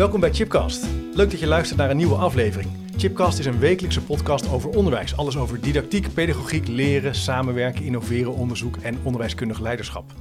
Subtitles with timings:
[0.00, 0.86] Welkom bij Chipcast.
[1.14, 2.70] Leuk dat je luistert naar een nieuwe aflevering.
[2.96, 5.16] Chipcast is een wekelijkse podcast over onderwijs.
[5.16, 10.12] Alles over didactiek, pedagogiek, leren, samenwerken, innoveren, onderzoek en onderwijskundig leiderschap.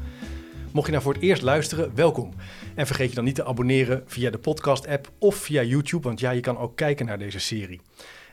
[0.72, 2.34] Mocht je nou voor het eerst luisteren, welkom.
[2.76, 6.32] En vergeet je dan niet te abonneren via de podcast-app of via YouTube, want ja,
[6.32, 7.82] je kan ook kijken naar deze serie.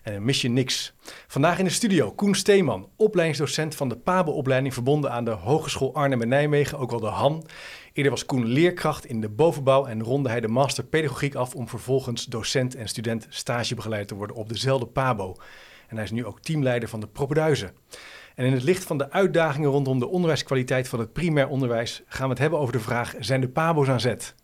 [0.03, 0.95] En mis je niks.
[1.27, 6.23] Vandaag in de studio Koen Steeman, opleidingsdocent van de PABO-opleiding verbonden aan de Hogeschool Arnhem
[6.23, 7.47] en Nijmegen, ook wel de HAN.
[7.97, 11.69] Eerder was Koen leerkracht in de bovenbouw en ronde hij de master pedagogiek af om
[11.69, 15.37] vervolgens docent en student stagebegeleider te worden op dezelfde PABO.
[15.89, 17.73] En hij is nu ook teamleider van de Propeduizen.
[18.35, 22.25] En in het licht van de uitdagingen rondom de onderwijskwaliteit van het primair onderwijs gaan
[22.25, 24.35] we het hebben over de vraag: zijn de PABO's aan zet?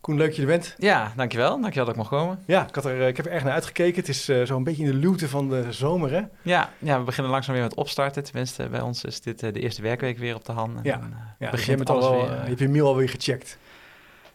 [0.00, 0.74] Koen, leuk dat je er bent.
[0.78, 1.60] Ja, dankjewel.
[1.60, 2.42] Dankjewel dat ik mag komen.
[2.46, 4.00] Ja, ik, had er, ik heb er erg naar uitgekeken.
[4.00, 6.22] Het is uh, zo'n beetje in de luwte van de zomer, hè?
[6.42, 8.24] Ja, ja, we beginnen langzaam weer met opstarten.
[8.24, 10.78] Tenminste, bij ons is dit uh, de eerste werkweek weer op de hand.
[10.82, 13.58] Ja, en, uh, ja begint dus al wel, weer, je mail alweer gecheckt.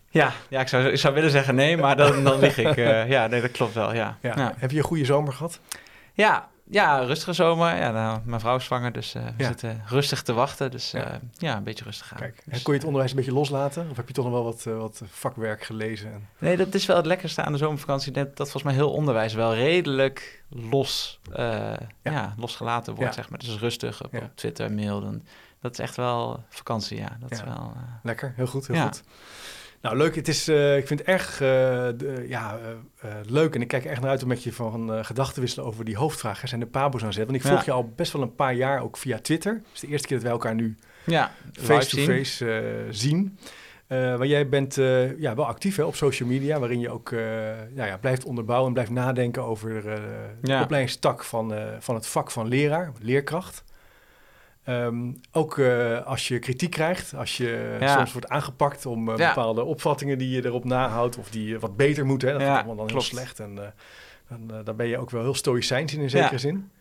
[0.10, 2.76] Ja, ja ik, zou, ik zou willen zeggen nee, maar dan, dan lig ik.
[3.08, 4.18] ja, nee, dat klopt wel, ja.
[4.22, 4.34] ja.
[4.36, 4.54] ja.
[4.58, 5.60] Heb je een goede zomer gehad?
[6.14, 7.76] Ja, ja, rustige zomer.
[7.76, 9.48] Ja, nou, mijn vrouw is zwanger, dus uh, we ja.
[9.48, 10.72] zitten rustig te wachten.
[10.72, 11.20] Dus uh, ja.
[11.38, 12.20] ja, een beetje rustig aan.
[12.20, 13.90] Kijk, dus, kon je het onderwijs een beetje loslaten?
[13.90, 16.28] Of heb je toch nog wel wat, uh, wat vakwerk gelezen?
[16.38, 18.12] Nee, dat is wel het lekkerste aan de zomervakantie.
[18.12, 21.78] Dat, dat volgens mij heel onderwijs wel redelijk los, ja.
[22.02, 22.34] ja.
[22.38, 23.40] losgelaten wordt, zeg maar.
[23.40, 25.02] Dus rustig op, op Twitter, mail.
[25.02, 25.24] Dan,
[25.62, 27.18] dat is echt wel vakantie, ja.
[27.20, 29.04] Dat is wel, Lekker, heel goed, heel goed.
[29.86, 30.16] Nou, leuk.
[30.16, 31.48] Het is, uh, ik vind het erg uh,
[31.98, 32.60] de, ja,
[33.06, 35.66] uh, leuk en ik kijk er echt naar uit om met je van gedachten wisselen
[35.66, 36.42] over die hoofdvraag.
[36.44, 37.26] Zijn de pabo's aan zet?
[37.26, 37.66] Want ik volg ja.
[37.66, 39.54] je al best wel een paar jaar ook via Twitter.
[39.54, 40.78] Het is de eerste keer dat wij elkaar nu
[41.52, 43.38] face-to-face -face, zien.
[43.88, 44.76] maar jij bent
[45.18, 47.10] ja, wel actief hè, op social media, waarin je ook
[47.76, 49.82] ja, ja, blijft onderbouwen en blijft nadenken over
[50.42, 53.64] de opleidingstak van, van het vak van leraar, leerkracht.
[54.70, 57.98] Um, ook uh, als je kritiek krijgt, als je ja.
[57.98, 59.28] soms wordt aangepakt om uh, ja.
[59.28, 62.28] bepaalde opvattingen die je erop nahoudt of die wat beter moeten.
[62.28, 63.10] Hè, dat ja, is allemaal dan klopt.
[63.10, 63.40] heel slecht.
[63.40, 63.74] En
[64.28, 66.72] dan, dan, ben je ook wel heel stoïcijns in een zekere zin.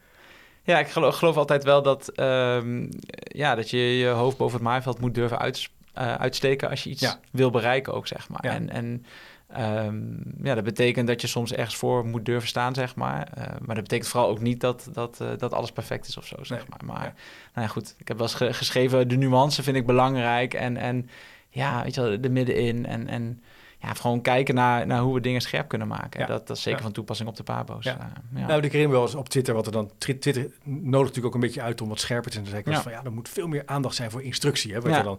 [0.63, 4.67] Ja, ik geloof, geloof, altijd wel dat, um, ja, dat je je hoofd boven het
[4.67, 8.41] maaiveld moet durven uit, uitsteken als je iets wil bereiken ook, zeg maar.
[8.41, 9.05] En, en
[9.59, 13.29] Um, ja, dat betekent dat je soms ergens voor moet durven staan, zeg maar.
[13.39, 16.27] Uh, maar dat betekent vooral ook niet dat, dat, uh, dat alles perfect is of
[16.27, 16.69] zo, zeg nee.
[16.69, 16.95] maar.
[16.95, 17.15] Maar ja.
[17.55, 20.55] nou ja, goed, ik heb wel eens ge geschreven, de nuance vind ik belangrijk.
[20.55, 21.09] En, en
[21.49, 22.87] ja, weet je wel, de middenin.
[22.87, 23.43] En, en
[23.87, 26.21] ja, gewoon kijken naar, naar hoe we dingen scherp kunnen maken.
[26.21, 26.27] Ja.
[26.27, 26.85] Dat, dat is zeker ja.
[26.85, 27.85] van toepassing op de pabo's.
[27.85, 27.97] Ja.
[28.35, 28.47] Uh, ja.
[28.47, 29.91] Nou, ik herinner wel eens op Twitter wat er dan...
[29.99, 30.35] Twitter
[30.65, 32.63] nodigt natuurlijk ook een beetje uit om wat scherper te zijn.
[32.65, 32.83] Ja.
[32.83, 34.73] van ja, er moet veel meer aandacht zijn voor instructie.
[34.73, 35.19] Hè, wat dan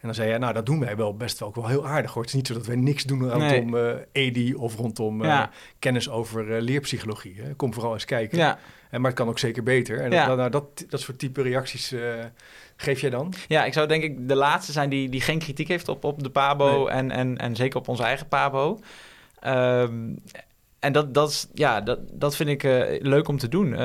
[0.00, 2.12] en dan zei hij, nou, dat doen wij wel best wel, ook wel heel aardig
[2.12, 2.22] hoor.
[2.22, 3.94] Het is niet zo dat wij niks doen rondom nee.
[3.94, 5.50] uh, EDI of rondom uh, ja.
[5.78, 7.40] kennis over uh, leerpsychologie.
[7.40, 7.54] Hè.
[7.54, 8.38] Kom vooral eens kijken.
[8.38, 8.58] Ja.
[8.90, 10.00] En, maar het kan ook zeker beter.
[10.00, 10.26] En ja.
[10.26, 11.94] dat, nou, dat, dat soort type reacties
[12.80, 13.32] geef jij dan?
[13.48, 16.22] Ja, ik zou denk ik de laatste zijn die, die geen kritiek heeft op, op
[16.22, 16.88] de PABO nee.
[16.88, 18.78] en, en, en zeker op onze eigen PABO.
[19.46, 20.22] Um,
[20.78, 23.72] en dat, dat, is, ja, dat, dat vind ik uh, leuk om te doen.
[23.72, 23.78] Uh,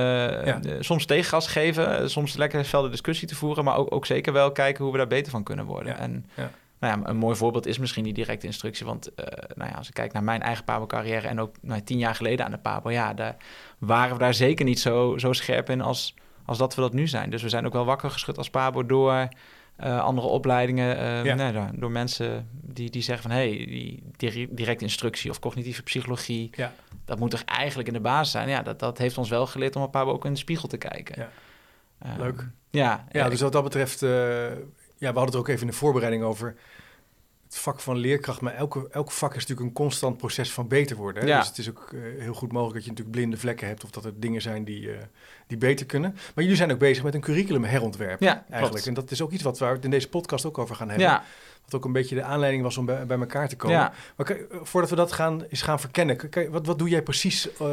[0.45, 0.59] ja.
[0.79, 4.83] soms tegengas geven, soms lekker velde discussie te voeren, maar ook, ook zeker wel kijken
[4.83, 5.93] hoe we daar beter van kunnen worden.
[5.93, 5.99] Ja.
[5.99, 6.51] En ja.
[6.79, 8.85] Nou ja, een mooi voorbeeld is misschien die directe instructie.
[8.85, 9.25] Want uh,
[9.55, 12.45] nou ja, als ik kijk naar mijn eigen Pabo-carrière en ook nou, tien jaar geleden
[12.45, 13.35] aan de Pabo, ja, daar
[13.77, 16.13] waren we daar zeker niet zo, zo scherp in als,
[16.45, 17.29] als dat we dat nu zijn.
[17.29, 19.27] Dus we zijn ook wel wakker geschud als Pabo door
[19.83, 20.97] uh, andere opleidingen.
[20.97, 21.35] Uh, ja.
[21.35, 23.37] nee, door, door, mensen die, die zeggen van...
[23.37, 26.49] hé, hey, die directe instructie of cognitieve psychologie...
[26.55, 26.73] Ja.
[27.05, 28.49] dat moet toch eigenlijk in de basis zijn?
[28.49, 30.77] Ja, dat, dat heeft ons wel geleerd om een paar ook in de spiegel te
[30.77, 31.15] kijken.
[31.21, 31.29] Ja.
[32.11, 32.47] Um, Leuk.
[32.69, 34.01] Ja, ja, dus wat dat betreft...
[34.01, 34.09] Uh,
[34.97, 36.55] ja, we hadden het ook even in de voorbereiding over
[37.55, 40.95] het vak van leerkracht, maar elke, elk vak is natuurlijk een constant proces van beter
[40.95, 41.23] worden.
[41.23, 41.29] Hè?
[41.29, 41.37] Ja.
[41.39, 43.89] Dus het is ook uh, heel goed mogelijk dat je natuurlijk blinde vlekken hebt of
[43.89, 44.97] dat er dingen zijn die, uh,
[45.47, 46.11] die beter kunnen.
[46.11, 48.71] Maar jullie zijn ook bezig met een curriculum herontwerp ja, eigenlijk.
[48.71, 48.87] Klopt.
[48.87, 51.07] En dat is ook iets wat we het in deze podcast ook over gaan hebben.
[51.07, 51.23] Ja.
[51.65, 53.77] Wat ook een beetje de aanleiding was om bij, bij elkaar te komen.
[53.77, 53.93] Ja.
[54.15, 57.47] Maar kan, voordat we dat gaan, eens gaan verkennen, kan, wat, wat doe jij precies
[57.61, 57.67] uh,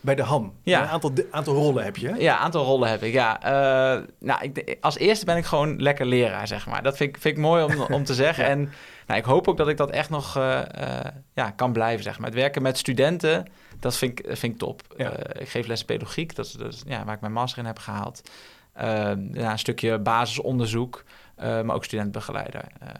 [0.00, 0.52] bij de HAM?
[0.62, 0.82] Ja.
[0.82, 2.14] Een aantal, aantal rollen heb je?
[2.18, 3.38] Ja, aantal rollen heb ik, ja.
[4.18, 6.82] nou, ik, als eerste ben ik gewoon lekker leraar, zeg maar.
[6.82, 8.44] Dat vind ik, vind ik mooi om, om te zeggen.
[8.44, 8.72] En
[9.06, 10.60] nou, ik hoop ook dat ik dat echt nog uh,
[11.34, 12.28] ja, kan blijven, zeg maar.
[12.28, 13.46] Het werken met studenten,
[13.80, 14.82] dat vind ik, vind ik top.
[14.96, 15.12] Ja.
[15.32, 17.78] Ik geef les pedagogiek, dat is, dat is ja, waar ik mijn master in heb
[17.78, 18.30] gehaald.
[19.32, 21.04] ja, een stukje basisonderzoek,
[21.36, 22.64] maar ook studentbegeleider.
[22.80, 22.92] ja.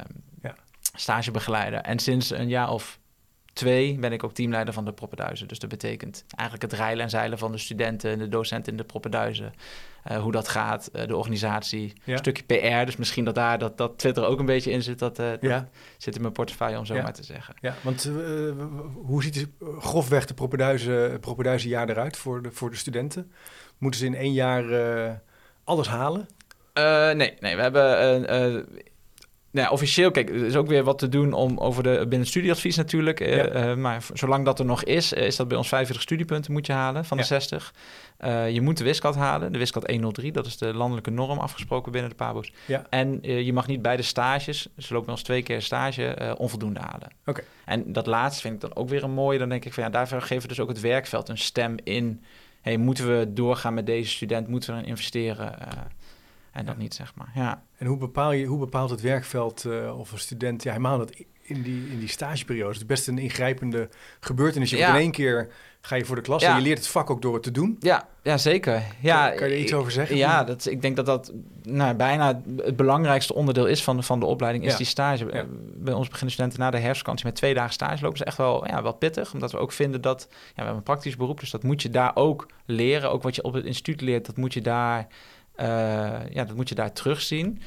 [0.94, 1.80] Stagebegeleider.
[1.80, 2.98] En sinds een jaar of
[3.54, 5.48] twee ben ik ook teamleider van de Proppenduizen.
[5.48, 8.78] Dus dat betekent eigenlijk het rijlen en zeilen van de studenten en de docenten in
[8.78, 9.52] de Proppenduizen.
[10.10, 12.84] Uh, hoe dat gaat, uh, de organisatie, een stukje PR.
[12.84, 14.98] Dus misschien dat daar dat, dat Twitter ook een beetje in zit.
[14.98, 15.64] Dat, uh, dat
[15.98, 17.54] zit in mijn portefeuille, om zo maar te zeggen.
[17.60, 18.10] Ja, want
[18.94, 19.48] hoe ziet het
[19.78, 23.32] grofweg de Proppenduizen, jaar eruit voor de, voor de studenten?
[23.78, 24.64] Moeten ze in één jaar
[25.64, 26.28] alles halen?
[27.16, 28.66] nee, nee, we hebben
[29.54, 32.76] nou, officieel, kijk, er is ook weer wat te doen om over de binnen studieadvies
[32.76, 33.20] natuurlijk.
[33.20, 36.66] Uh, maar zolang dat er nog is, eh, is dat bij ons 45 studiepunten moet
[36.66, 37.74] je halen van de 60.
[38.50, 42.10] je moet de wiskat halen, de wiskat 103, dat is de landelijke norm afgesproken binnen
[42.10, 42.52] de PABO's.
[42.66, 42.86] Ja.
[42.90, 47.08] En je mag niet bij de stages, ze lopen ons twee keer stage, onvoldoende halen.
[47.26, 47.42] Oké.
[47.64, 49.38] En dat laatste vind ik dan ook weer een mooie.
[49.38, 52.22] Dan denk ik van ja, daarvoor geven we dus ook het werkveld een stem in.
[52.60, 54.48] Hey, moeten we doorgaan met deze student?
[54.48, 55.54] Moeten we erin investeren?
[56.54, 57.30] En dat niet, zeg maar.
[57.34, 57.62] Ja.
[57.76, 60.62] En hoe, bepaal je, hoe bepaalt het werkveld uh, of een student...
[60.62, 61.10] Ja, helemaal dat
[61.42, 63.88] in die, in die stageperiode is het best een ingrijpende
[64.20, 64.70] gebeurtenis.
[64.70, 64.88] Je ja.
[64.88, 65.48] in één keer
[65.80, 67.76] ga je voor de klas en je leert het vak ook door het te doen.
[67.80, 68.82] Ja, ja zeker.
[69.00, 70.16] Ja, kan, je er iets over zeggen?
[70.16, 74.20] Ja, dat, ik denk dat dat nou, bijna het belangrijkste onderdeel is van de, van
[74.20, 75.26] de opleiding, is die stage.
[75.32, 75.44] Ja.
[75.74, 78.18] Bij ons beginnen studenten na de herfstvakantie met twee dagen stage lopen.
[78.20, 80.26] is echt wel, ja, wel pittig, omdat we ook vinden dat...
[80.30, 83.10] Ja, we hebben een praktisch beroep, dus dat moet je daar ook leren.
[83.10, 85.04] Ook wat je op het instituut leert, dat moet je daar eh,
[85.56, 87.62] ja, dat moet je daar terugzien.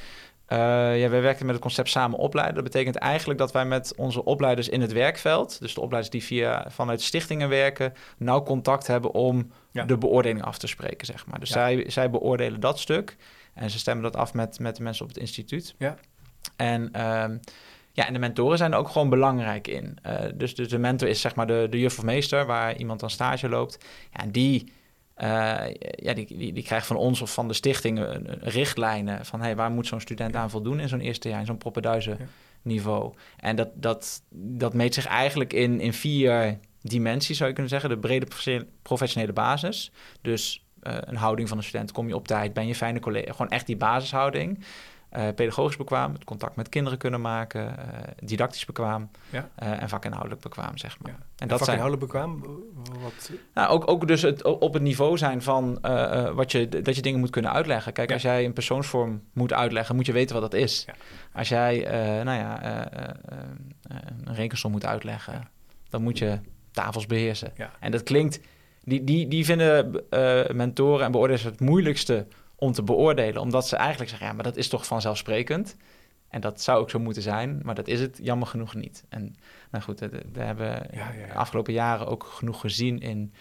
[0.50, 0.58] Uh,
[1.00, 2.56] ja, wij werken met het concept samen opleiden.
[2.56, 6.24] Dat betekent eigenlijk dat wij met onze opleiders in het werkveld, dus de opleiders die
[6.24, 11.40] via, vanuit stichtingen werken, nauw contact hebben om de beoordeling af te spreken, zeg maar.
[11.40, 13.18] Dus zij, zij beoordelen dat stuk
[13.54, 15.76] en ze stemmen dat af met, met de mensen op het instituut.
[15.78, 15.96] Ja.
[16.56, 17.38] En, ehm,
[17.92, 19.98] ja, en de mentoren zijn er ook gewoon belangrijk in.
[20.06, 23.04] Uh, dus, dus de mentor is zeg maar de, de juf of meester waar iemand
[23.04, 23.78] aan stage loopt.
[24.14, 24.72] Ja, en die
[25.18, 28.06] ja, die, die, die, krijgt van ons of van de stichting
[28.42, 31.58] richtlijnen van hey, waar moet zo'n student aan voldoen in zo'n eerste jaar, in zo'n
[31.58, 32.18] proppenduizen
[32.62, 33.14] niveau.
[33.38, 37.90] En dat, dat, dat meet zich eigenlijk in, in vier dimensies, zou je kunnen zeggen.
[37.90, 38.28] De brede
[38.82, 39.92] professionele basis.
[40.22, 43.32] Dus uh, een houding van een student, kom je op tijd, ben je fijne collega,
[43.32, 44.60] gewoon echt die basishouding.
[45.16, 47.74] Uh, pedagogisch bekwaam, het contact met kinderen kunnen maken, uh,
[48.24, 49.50] didactisch bekwaam ja.
[49.64, 51.12] uh, en vakinhoudelijk bekwaam, zeg maar.
[51.12, 51.18] Ja.
[51.38, 52.44] En, dat vakinhoudelijk bekwaam?
[53.02, 53.32] Wat...
[53.54, 55.80] Nou, ook, ook dus het, op het niveau zijn van
[56.34, 57.94] wat je, dat je dingen moet kunnen uitleggen.
[57.94, 60.86] Kijk, als jij een persoonsvorm moet uitleggen, moet je weten wat dat is.
[61.34, 61.80] Als jij
[62.24, 62.64] nou ja,
[64.24, 65.48] een rekensom moet uitleggen,
[65.90, 66.40] dan moet je
[66.72, 67.54] tafels beheersen.
[67.80, 68.40] En dat klinkt...
[68.84, 70.04] Die, die, die vinden
[70.52, 72.28] mentoren en beoordelers het moeilijkste
[72.58, 73.42] om te beoordelen.
[73.42, 75.76] Omdat ze eigenlijk zeggen, ja, maar dat is toch vanzelfsprekend.
[76.30, 79.04] En dat zou ook zo moeten zijn, maar dat is het jammer genoeg niet.
[79.10, 79.36] En
[79.72, 83.34] nou goed, we hebben de afgelopen jaren ook genoeg gezien in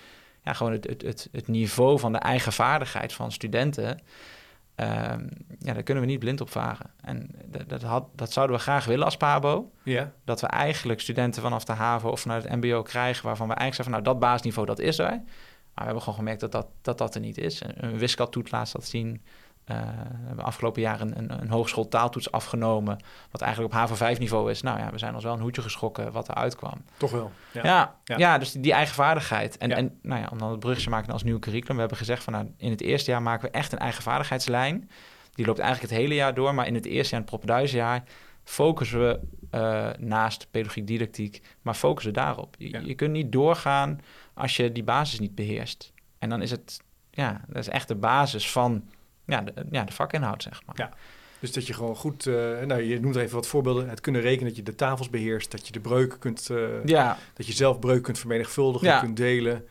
[0.43, 3.89] ja, gewoon het, het, het, het niveau van de eigen vaardigheid van studenten.
[3.89, 5.29] Um,
[5.59, 6.91] ja, daar kunnen we niet blind op varen.
[7.01, 7.31] En
[7.67, 9.73] dat, had, dat zouden we graag willen als PABO.
[9.83, 10.13] Ja.
[10.25, 13.27] Dat we eigenlijk studenten vanaf de HAVO of vanuit het MBO krijgen...
[13.27, 15.23] waarvan we eigenlijk zeggen, van, nou, dat basisniveau, dat is er.
[15.77, 17.63] Maar we hebben gewoon gemerkt dat dat, dat, dat er niet is.
[17.75, 19.23] Een wiskat laat dat zien.
[19.71, 19.77] Uh,
[20.21, 22.99] we hebben afgelopen jaar een, een, een hogeschooltaaltoets afgenomen,
[23.31, 24.63] wat eigenlijk op HAVO5-niveau is.
[24.63, 26.85] Nou ja, we zijn ons wel een hoedje geschrokken wat eruit kwam.
[26.97, 27.31] Toch wel.
[27.53, 28.39] Ja, ja, ja.
[28.39, 29.57] dus die, eigen vaardigheid.
[29.57, 31.75] En, en nou ja, om dan het brugje te maken als nieuw curriculum.
[31.75, 34.91] We hebben gezegd van nou, in het eerste jaar maken we echt een eigen vaardigheidslijn.
[35.35, 38.03] Die loopt eigenlijk het hele jaar door, maar in het eerste jaar, het proppenduizenjaar,
[38.45, 39.21] focussen we
[39.55, 42.55] uh, naast pedagogiek, didactiek, maar focussen daarop.
[42.59, 44.01] Je, je kunt niet doorgaan
[44.37, 45.93] als je die basis niet beheerst.
[46.19, 48.89] En dan is het, ja, dat is echt de basis van
[49.27, 50.75] ja, de, ja, de vakinhoud, zeg maar.
[50.79, 50.91] Ja.
[51.41, 54.49] Dus dat je gewoon goed, uh, nou je noemt even wat voorbeelden, het kunnen rekenen,
[54.49, 57.19] dat je de tafels beheerst, dat je de breuken kunt, uh, ja.
[57.35, 59.01] dat je zelf breuk kunt vermenigvuldigen, ja.
[59.01, 59.67] kunt delen.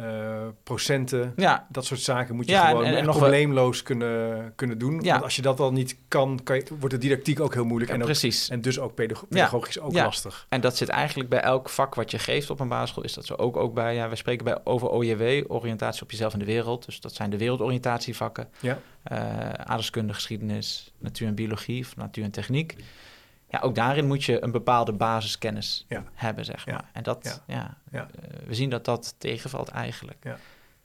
[0.00, 1.66] Uh, procenten, ja.
[1.68, 5.00] dat soort zaken moet je gewoon en, en nog probleemloos kunnen, kunnen doen.
[5.00, 5.10] Ja.
[5.10, 7.90] Want als je dat al niet kan, kan je, wordt de didactiek ook heel moeilijk.
[7.90, 8.48] en, ook, precies.
[8.48, 10.46] en dus ook pedagogisch ook lastig.
[10.48, 13.04] En dat zit eigenlijk bij elk vak wat je geeft op een basisschool.
[13.04, 16.32] Is dat zo ook, ook bij, ja, we spreken bij over OJW, oriëntatie op jezelf
[16.32, 16.84] in de wereld.
[16.84, 18.48] Dus dat zijn de wereldoriëntatievakken.
[18.60, 18.78] Ja.
[19.12, 19.18] Uh,
[19.50, 22.76] aardeskunde, geschiedenis, natuur en biologie of natuur en techniek
[23.48, 26.90] ja, ook daarin moet je een bepaalde basiskennis hebben, zeg maar.
[26.92, 28.02] En dat, ja, uh,
[28.46, 30.24] we zien dat dat tegenvalt eigenlijk.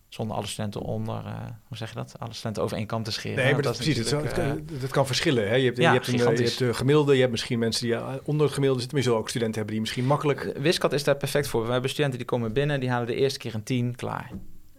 [0.07, 1.33] Zonder alle studenten onder, uh,
[1.67, 2.15] hoe zeg je dat?
[2.19, 3.43] Alle studenten over één kant te scheren.
[3.43, 5.47] Nee, maar dat, precies, het, uh, dat, kan verschillen.
[5.47, 5.55] Hè?
[5.55, 8.45] Je hebt, je hebt, een, je hebt de gemiddelde, je hebt misschien mensen die onder
[8.45, 8.99] het gemiddelde zitten.
[8.99, 10.53] Maar je ook studenten hebben die misschien makkelijk...
[10.57, 11.65] Wiskat is daar perfect voor.
[11.65, 14.31] We hebben studenten die komen binnen, die halen de eerste keer een 10, klaar.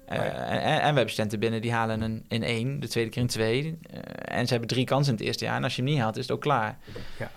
[0.08, 3.22] Uh, en, en, we hebben studenten binnen die halen een in één, de tweede keer
[3.22, 3.64] een twee.
[3.64, 5.56] Uh, en ze hebben drie kansen in het eerste jaar.
[5.56, 6.78] En als je hem niet haalt, is het ook klaar.
[7.18, 7.30] Ja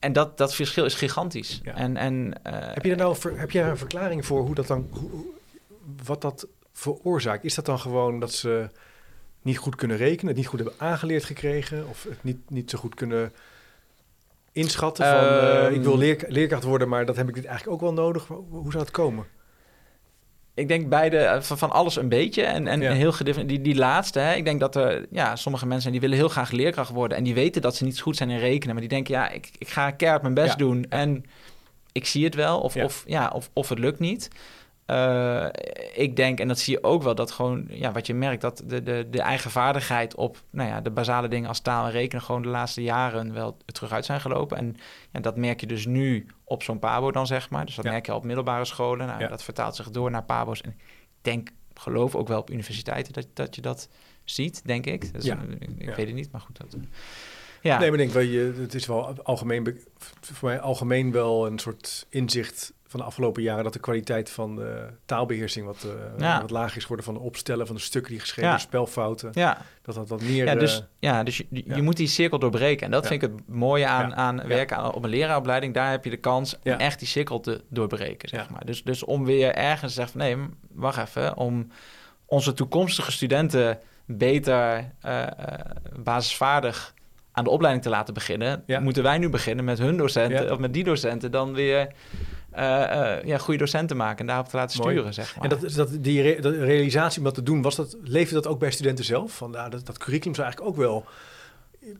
[0.00, 1.60] en dat, dat verschil is gigantisch.
[1.64, 2.14] En, en,
[2.46, 5.24] uh, heb, je er nou, heb je daar een verklaring voor hoe dat dan, hoe,
[6.04, 7.44] wat dat veroorzaakt?
[7.44, 8.68] Is dat dan gewoon dat ze
[9.42, 12.78] niet goed kunnen rekenen, het niet goed hebben aangeleerd gekregen, of het niet, niet zo
[12.78, 13.32] goed kunnen
[14.52, 18.04] inschatten van uh, ik wil leer, leerkracht worden, maar dat heb ik eigenlijk ook wel
[18.04, 18.26] nodig?
[18.26, 19.26] Hoe zou het komen?
[20.54, 23.14] Ik denk beide eh, van, van alles een beetje en, en heel
[23.46, 24.18] die, die laatste.
[24.18, 27.24] Hè, ik denk dat er ja, sommige mensen die willen heel graag leerkracht worden en
[27.24, 29.68] die weten dat ze niet goed zijn in rekenen, maar die denken ja, ik, ik
[29.68, 31.24] ga keihard mijn best doen en
[31.92, 34.28] ik zie het wel of, Of, ja, of, of het lukt niet.
[34.90, 35.46] Uh,
[35.94, 38.62] ik denk, en dat zie je ook wel, dat gewoon, ja, wat je merkt, dat
[38.66, 42.22] de, de, de eigen vaardigheid op nou ja, de basale dingen als taal en rekenen
[42.22, 44.56] gewoon de laatste jaren wel terug uit zijn gelopen.
[44.56, 44.76] En
[45.12, 47.66] ja, dat merk je dus nu op zo'n PABO dan, zeg maar.
[47.66, 49.06] Dus dat merk je op middelbare scholen.
[49.06, 50.60] Nou, Dat vertaalt zich door naar PABO's.
[50.60, 50.76] En ik
[51.20, 53.88] denk, geloof ook wel op universiteiten dat, dat je dat
[54.24, 55.12] ziet, denk ik.
[55.12, 55.38] Dus, ja.
[55.78, 56.56] Ik, weet het niet, maar goed.
[56.56, 56.76] Dat,
[57.60, 57.78] ja.
[57.78, 59.80] Nee, maar ik denk wel, je, het is wel algemeen,
[60.20, 64.56] voor mij algemeen wel een soort inzicht van de afgelopen jaren dat de kwaliteit van
[64.56, 65.86] de taalbeheersing wat,
[66.18, 68.58] uh, wat lager is geworden van de opstellen van de stukken die geschreven, ja.
[68.58, 69.30] spelfouten.
[69.32, 69.58] Ja.
[69.82, 70.44] Dat dat wat meer.
[70.44, 72.84] Ja, dus, uh, ja, dus je, je moet die cirkel doorbreken.
[72.86, 75.74] En dat vind ik het mooie aan, aan werken aan, op een leraaropleiding.
[75.74, 78.28] Daar heb je de kans om echt die cirkel te doorbreken.
[78.28, 78.66] Zeg maar.
[78.66, 81.70] dus, dus om weer ergens te zeggen van nee, wacht even, om
[82.26, 85.26] onze toekomstige studenten beter uh,
[86.02, 86.94] basisvaardig
[87.32, 90.72] aan de opleiding te laten beginnen, moeten wij nu beginnen met hun docenten of met
[90.72, 91.92] die docenten dan weer
[92.54, 95.14] uh, ja, goede docenten maken en daarop te laten sturen.
[95.14, 95.44] Zeg maar.
[95.44, 98.70] En dat, dat, die realisatie om dat te doen, was dat, leefde dat ook bij
[98.70, 99.32] studenten zelf?
[99.32, 101.04] Van, nou, dat, dat curriculum zou eigenlijk ook wel.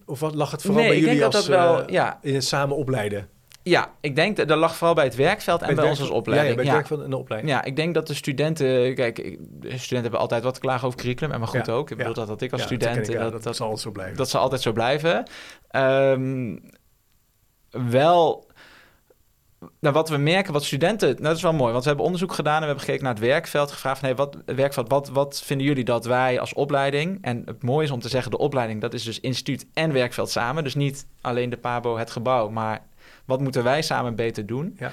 [0.06, 2.18] Of wat lag het vooral bij jullie als, dat wel, uh, ja.
[2.22, 3.28] in het samen opleiden?
[3.62, 6.48] Ja, ik denk dat dat lag vooral bij het werkveld en bij, ons als opleiding.
[6.50, 7.52] Ja, bij het werkveld en de opleiding.
[7.52, 8.94] Ja, ik denk dat de studenten...
[8.94, 9.16] Kijk,
[9.60, 11.32] studenten hebben altijd wat te klagen over curriculum.
[11.32, 11.90] En maar goed ook.
[11.90, 13.06] Ik bedoel dat, dat ik als student...
[13.06, 14.16] Dat, dat, dat, zal altijd zo blijven.
[14.16, 15.28] Dat zal altijd zo blijven.
[15.76, 16.60] Um,
[17.70, 18.49] wel
[19.80, 22.32] nou, wat we merken, wat studenten, nou, dat is wel mooi, want we hebben onderzoek
[22.32, 25.42] gedaan en we hebben gekeken naar het werkveld, gevraagd van, hey, wat, werkveld, wat, wat
[25.44, 28.80] vinden jullie dat wij als opleiding, en het mooie is om te zeggen, de opleiding,
[28.80, 32.82] dat is dus instituut en werkveld samen, dus niet alleen de PABO, het gebouw, maar
[33.24, 34.78] wat moeten wij samen beter doen?
[34.78, 34.92] Ja.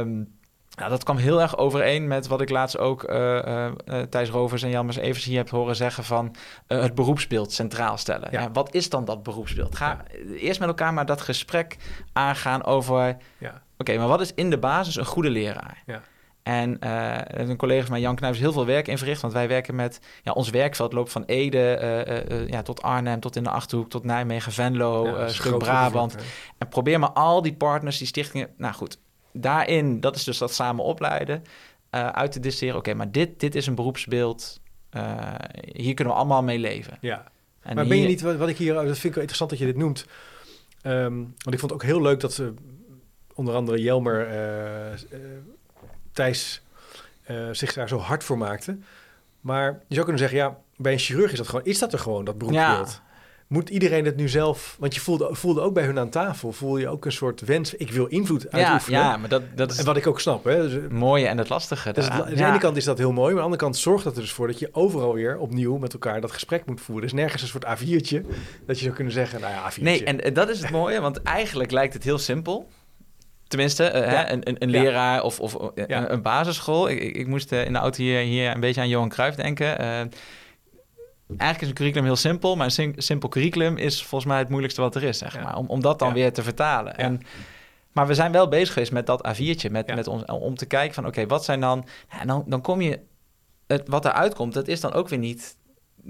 [0.00, 0.36] Um,
[0.78, 4.62] nou, dat kwam heel erg overeen met wat ik laatst ook uh, uh, Thijs Rovers
[4.62, 6.34] en Jan Evers hier heb horen zeggen van
[6.66, 8.28] het beroepsbeeld centraal stellen.
[8.30, 8.50] Ja.
[8.52, 9.76] wat is dan dat beroepsbeeld?
[9.76, 10.02] Ga
[10.36, 11.76] eerst met elkaar maar dat gesprek
[12.12, 13.16] aangaan over,
[13.78, 15.82] oké, maar wat is in de basis een goede leraar?
[15.86, 16.02] Ja.
[16.42, 16.76] En
[17.40, 19.20] een collega van mij, Jan Knijps, heel veel werk in verricht.
[19.20, 20.00] Want wij werken met...
[20.22, 24.52] Ja, ons werkveld loopt van Ede ja, tot Arnhem, tot in de Achterhoek, tot Nijmegen,
[24.52, 26.16] Venlo, ja, stuk Brabant.
[26.58, 28.48] en probeer maar al die partners, die stichtingen...
[28.56, 28.98] Nou goed,
[29.32, 31.42] daarin, dat is dus dat samen opleiden,
[31.90, 32.80] uit te distilleren.
[32.80, 34.60] Oké, maar dit, dit is een beroepsbeeld.
[35.72, 36.98] Hier kunnen we allemaal mee leven.
[37.00, 37.24] Ja.
[37.60, 39.64] En maar ben je niet, wat, ik hier, dat vind ik wel interessant dat je
[39.64, 40.06] dit noemt.
[40.82, 42.54] Um, want ik vond het ook heel leuk dat ze
[43.38, 45.18] onder andere Jelmer uh,
[46.12, 46.62] Thijs
[47.52, 48.78] zich daar zo hard voor maakte.
[49.40, 51.98] Maar je zou kunnen zeggen, ja, bij een chirurg is dat gewoon, is dat er
[51.98, 52.90] gewoon, dat beroepsbeeld?
[53.02, 53.06] Ja
[53.48, 54.76] moet iedereen het nu zelf...
[54.78, 56.52] Want je voelde, voelde ook bij hun aan tafel...
[56.52, 57.74] voel je ook een soort wens...
[57.74, 59.00] ik wil invloed uitoefenen.
[59.00, 59.78] Ja, maar dat, dat is...
[59.78, 60.44] En wat ik ook snap.
[60.44, 60.68] Hè?
[60.68, 61.92] Dus, mooie en het lastige.
[61.92, 63.34] Dus aan de ene kant is dat heel mooi...
[63.34, 64.46] maar aan de andere kant zorgt dat er dus voor...
[64.46, 67.04] dat je overal weer opnieuw met elkaar dat gesprek moet voeren.
[67.04, 68.26] Dus nergens een soort A4'tje...
[68.66, 69.40] dat je zou kunnen zeggen...
[69.40, 69.82] nou ja, A4'tje.
[69.82, 71.00] Nee, en dat is het mooie...
[71.00, 72.68] want eigenlijk lijkt het heel simpel...
[73.48, 76.88] Tenminste, uh, hè, een, een, een, leraar of, of een, een, basisschool.
[76.88, 79.80] Ik, ik, moest uh, in de auto hier, hier een beetje aan Johan Cruijff denken.
[79.80, 79.86] Uh,
[81.28, 84.80] eigenlijk is een curriculum heel simpel, maar een simpel curriculum is volgens mij het moeilijkste
[84.80, 85.56] wat er is, zeg maar.
[85.56, 86.96] Om, om dat dan weer te vertalen.
[86.96, 87.20] En,
[87.92, 90.94] maar we zijn wel bezig geweest met dat A4'tje, met, met ons, om te kijken
[90.94, 91.86] van, oké, wat zijn dan...
[92.08, 93.00] En dan, dan kom je...
[93.66, 95.56] Het, wat eruit komt, dat is dan ook weer niet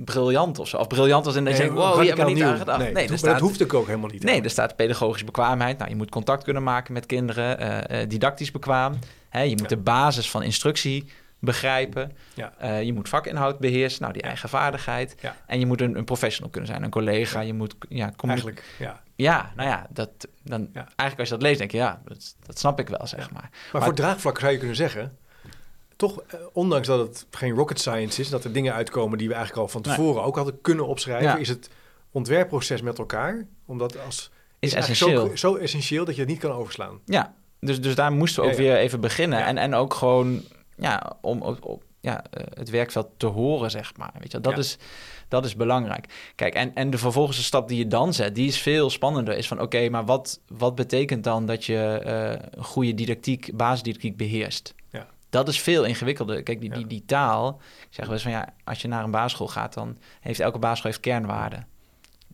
[0.04, 0.76] briljant of zo.
[0.76, 2.78] Of briljant als in dat je denkt, wow, je hebt er niet aan gedacht.
[2.78, 4.22] Nee, nee dat hoeft ook, ook helemaal niet.
[4.22, 5.78] Nee, er staat pedagogische bekwaamheid.
[5.78, 7.62] Nou, je moet contact kunnen maken met kinderen.
[7.62, 8.98] Uh, uh, didactisch bekwaam.
[9.28, 11.04] Hè, je moet de basis van instructie
[11.38, 12.12] begrijpen.
[12.34, 12.52] Ja.
[12.62, 15.14] Uh, je moet vakinhoud beheersen, nou die eigen vaardigheid.
[15.20, 15.36] Ja.
[15.46, 17.40] En je moet een, een, professional kunnen zijn, een collega.
[17.40, 19.00] Je moet, ja, Eigenlijk, ja.
[19.14, 20.10] Ja, nou ja, dat,
[20.42, 23.30] dan, eigenlijk als je dat leest, denk je, ja, dat, dat snap ik wel, zeg
[23.30, 23.48] maar.
[23.50, 25.18] Maar, maar voor draagvlak zou je kunnen zeggen,
[25.98, 29.34] toch, eh, ondanks dat het geen rocket science is, dat er dingen uitkomen die we
[29.34, 31.70] eigenlijk al van tevoren ook hadden kunnen opschrijven, is het
[32.10, 35.26] ontwerpproces met elkaar, omdat als is, is essentieel.
[35.26, 37.00] Zo, zo, essentieel dat je het niet kan overslaan.
[37.04, 39.44] Ja, dus, dus daar moesten we ook weer even beginnen.
[39.44, 40.42] En, en ook gewoon
[40.76, 44.12] ja, om op, ja, eh, het werkveld te horen, zeg maar.
[44.18, 44.78] Weet je, dat, is,
[45.28, 46.32] dat is belangrijk.
[46.34, 49.36] Kijk, en, en de vervolgens stap die je dan zet, die is veel spannender.
[49.36, 52.02] Is van, oké, maar wat, wat betekent dan dat je
[52.56, 54.74] uh, goede didactiek, basisdidactiek beheerst?
[55.30, 56.42] Dat is veel ingewikkelder.
[56.42, 59.10] Kijk, die, die, die taal, ik zeg wel eens van, ja, als je naar een
[59.10, 61.66] basisschool gaat, dan heeft elke basisschool heeft kernwaarden.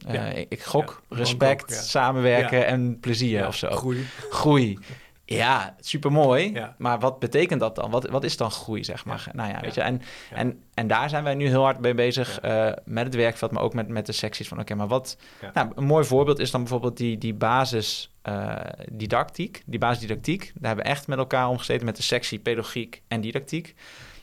[0.08, 3.70] Uh, ik, gok, respect, samenwerken en plezier of zo.
[3.70, 4.06] Groei.
[4.30, 4.78] Groei
[5.25, 6.52] Ja, supermooi.
[6.52, 6.75] Ja.
[6.78, 7.90] Maar wat betekent dat dan?
[7.90, 9.23] Wat, wat is dan groei, zeg maar?
[9.26, 9.33] Ja.
[9.35, 9.81] Nou ja, weet je.
[9.81, 13.50] En, en, en daar zijn wij nu heel hard mee bezig eh, met het werkveld,
[13.50, 15.16] maar ook met, met de secties van oké, maar wat...
[15.52, 18.57] Nou, een mooi voorbeeld is dan bijvoorbeeld die, die basis eh,
[18.93, 20.40] didactiek, die basisdidactiek.
[20.54, 23.75] Daar hebben we echt met elkaar omgezeten met de sectie pedagogiek en didactiek.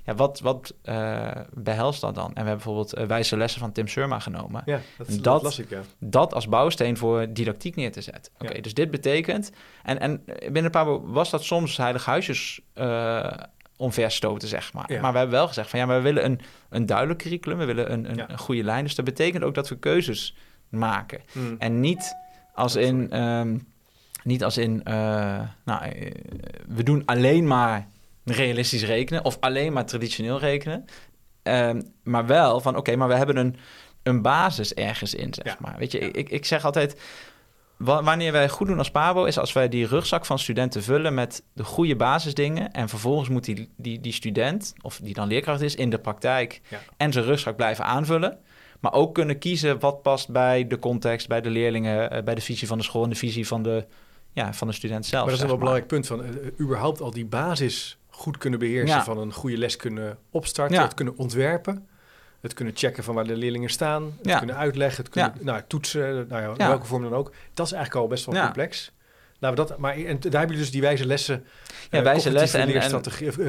[0.06, 2.26] Ja, wat, wat eh, behelst dat dan?
[2.26, 5.56] En we hebben bijvoorbeeld eh, wijze lessen van Tim Surma genomen Ja, dat, dat, Dat-
[5.70, 5.82] ja.
[6.00, 8.32] dat als bouwsteen voor didactiek neer te zetten.
[8.40, 8.62] Oké, Ja.
[8.62, 9.52] dus dit betekent...
[9.84, 13.32] En, en binnen een paar was dat soms heilig huisjes eh
[13.78, 14.92] omverstoten, zeg maar.
[14.94, 15.02] Ja.
[15.02, 16.40] Maar we hebben wel gezegd van ja, maar we willen een,
[16.70, 17.58] een duidelijk curriculum.
[17.58, 18.30] We willen een, een, Ja.
[18.30, 18.84] een goede lijn.
[18.84, 20.36] Dus dat betekent ook dat we keuzes
[20.70, 21.22] maken.
[21.34, 21.56] Mm.
[21.60, 22.16] En niet
[22.54, 23.12] als in...
[23.12, 23.58] ehm,
[24.24, 24.82] niet als in...
[25.66, 26.12] nou,
[26.68, 27.88] we doen alleen maar
[28.26, 29.26] realistisch rekenen...
[29.26, 30.86] of alleen maar traditioneel rekenen.
[31.44, 33.56] Ehm, maar wel van, oké, maar we hebben een,
[34.04, 35.58] een basis ergens in, zeg Ja.
[35.60, 35.76] maar.
[35.78, 36.10] Weet je, Ja.
[36.14, 37.00] ik, ik zeg altijd...
[37.78, 41.14] wa- Wanneer wij goed doen als Pabo is als wij die rugzak van studenten vullen
[41.14, 42.72] met de goede basisdingen.
[42.72, 46.62] En vervolgens moet die, die, die student, of die dan leerkracht is, in de praktijk
[46.68, 46.80] Ja.
[46.98, 48.38] en zijn rugzak blijven aanvullen.
[48.80, 52.42] Maar ook kunnen kiezen wat past bij de context, bij de leerlingen, eh, bij de
[52.42, 53.86] visie van de school en de visie van de,
[54.32, 55.22] ja, van de student zelf.
[55.22, 58.38] Maar dat is een wel belangrijk punt van eh, eh, überhaupt al die basis goed
[58.38, 59.04] kunnen beheersen Ja.
[59.04, 60.84] van een goede les kunnen opstarten, Ja.
[60.84, 61.88] het kunnen ontwerpen,
[62.42, 64.38] het kunnen checken van waar de leerlingen staan, het Ja.
[64.38, 67.32] kunnen uitleggen, het kunnen nou, toetsen, nou ja, welke vorm dan ook.
[67.54, 68.92] Dat is eigenlijk al best wel complex.
[69.40, 71.44] Laten we dat, maar en daar hebben jullie dus die wijze lessen,
[71.90, 73.48] Ja, eh, wijze lessen en- en- leerstrategie, of, eh,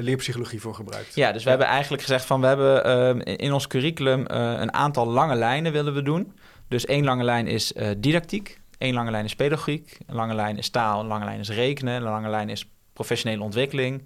[0.00, 1.14] leerpsychologie voor gebruikt.
[1.14, 4.72] Ja, dus we hebben eigenlijk gezegd van we hebben ehm, in ons curriculum eh, een
[4.72, 6.32] aantal lange lijnen willen we doen.
[6.68, 10.68] Dus één lange lijn is didactiek, één lange lijn is pedagogiek, een lange lijn is
[10.68, 14.02] taal, een lange lijn is rekenen, een lange lijn is professionele ontwikkeling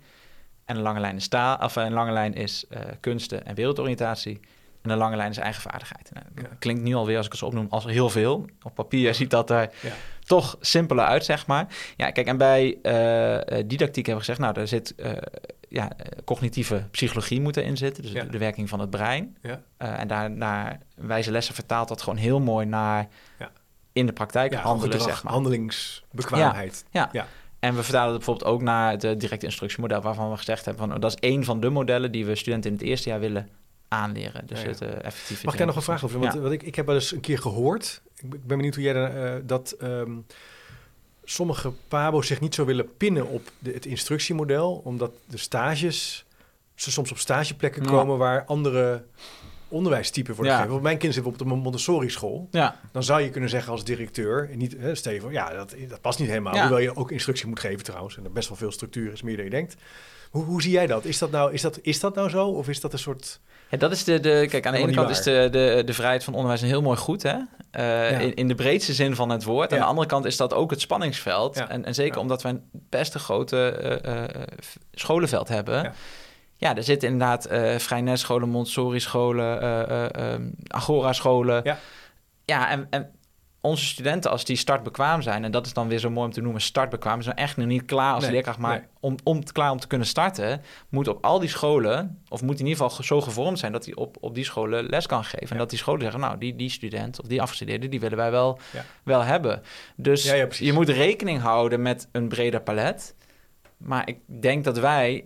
[0.64, 4.40] en een lange lijn is taal, of een lange lijn is eh, kunsten en wereldoriëntatie.
[4.82, 6.10] En een lange lijn is eigen vaardigheid.
[6.12, 6.56] Nou, Ja.
[6.58, 8.46] Klinkt nu alweer als ik het zo opnoem als heel veel.
[8.62, 9.92] Op papier ziet dat er Ja.
[10.20, 11.66] toch simpeler uit, zeg maar.
[11.96, 15.12] Ja, kijk, en bij eh, eh, didactiek hebben we gezegd, nou, daar zit eh,
[15.68, 18.22] ja, eh, cognitieve psychologie moet erin zitten, dus Ja.
[18.22, 19.36] de, de werking van het brein.
[19.42, 19.62] Ja.
[19.76, 23.50] Eh, en daar naar wijze lessen vertaalt dat gewoon heel mooi naar Ja.
[23.92, 25.32] in de praktijk handelen, gedrag, zeg maar.
[25.32, 26.84] handelingsbekwaamheid.
[26.90, 27.08] Ja.
[27.12, 27.26] Ja.
[27.58, 30.86] En we vertalen het bijvoorbeeld ook naar het eh, directe instructiemodel, waarvan we gezegd hebben
[30.86, 33.20] van oh, dat is één van de modellen die we studenten in het eerste jaar
[33.20, 33.48] willen
[33.88, 34.46] aanleren.
[34.46, 34.70] Dus Ja, ja.
[34.70, 35.44] het eh effectieve.
[35.44, 36.20] Mag ik daar nog een vraag over?
[36.20, 36.50] Want Ja.
[36.50, 39.70] ik, ik heb wel eens een keer gehoord, ik ben benieuwd hoe jij eh, dat
[39.70, 40.12] ehm,
[41.24, 46.24] sommige pabo's zich niet zo willen pinnen op de, het instructiemodel, omdat de stages,
[46.74, 49.04] ze soms op stageplekken komen waar andere
[49.68, 50.66] onderwijstypen worden Ja.
[50.66, 52.48] Want mijn kind zit op een Montessori school.
[52.50, 56.18] Ja, Dan zou je kunnen zeggen als directeur, niet, hè, Steven, ja, dat, dat past
[56.18, 56.54] niet helemaal.
[56.54, 56.60] Ja.
[56.60, 58.16] Hoewel je ook instructie moet geven trouwens.
[58.16, 59.76] En er best wel veel structuur is, meer dan je denkt.
[60.30, 61.04] Hoe, hoe zie jij dat?
[61.04, 62.48] Is dat, nou, is, dat, is dat nou zo?
[62.48, 63.40] Of is dat een soort...
[63.70, 66.24] Ja, dat is de, de kijk, aan de ene kant is de, de, de vrijheid
[66.24, 67.36] van onderwijs een heel mooi goed, hè?
[67.70, 69.72] Eh, in, in de breedste zin van het woord.
[69.72, 71.56] Aan de andere kant is dat ook het spanningsveld.
[71.56, 74.28] En, en zeker omdat wij een best een grote eh, eh,
[74.92, 75.92] scholenveld hebben.
[76.58, 76.76] Ja.
[76.76, 81.60] Er zitten inderdaad eh Vrijnesscholen, Montessori-scholen, eh, eh, eh, Agora-scholen.
[81.64, 81.78] Ja.
[82.44, 83.10] ja en, en
[83.60, 85.44] onze studenten, als die startbekwaam zijn...
[85.44, 87.22] en dat is dan weer zo mooi om te noemen, startbekwaam...
[87.22, 88.58] zijn echt nog niet klaar als Nee, leerkracht...
[88.58, 88.86] maar nee.
[89.00, 90.62] om, om klaar om te kunnen starten...
[90.88, 92.22] moet op al die scholen...
[92.28, 93.72] of moet in ieder geval zo gevormd zijn...
[93.72, 95.48] dat hij op, op die scholen les kan geven.
[95.48, 95.58] En Ja.
[95.58, 96.20] dat die scholen zeggen...
[96.20, 97.88] nou, die, die student of die afgestudeerde...
[97.88, 98.84] die willen wij wel, Ja.
[99.02, 99.62] wel hebben.
[99.96, 100.66] Dus Ja, ja, precies.
[100.66, 103.14] je moet rekening houden met een breder palet...
[103.76, 105.24] Maar ik denk dat wij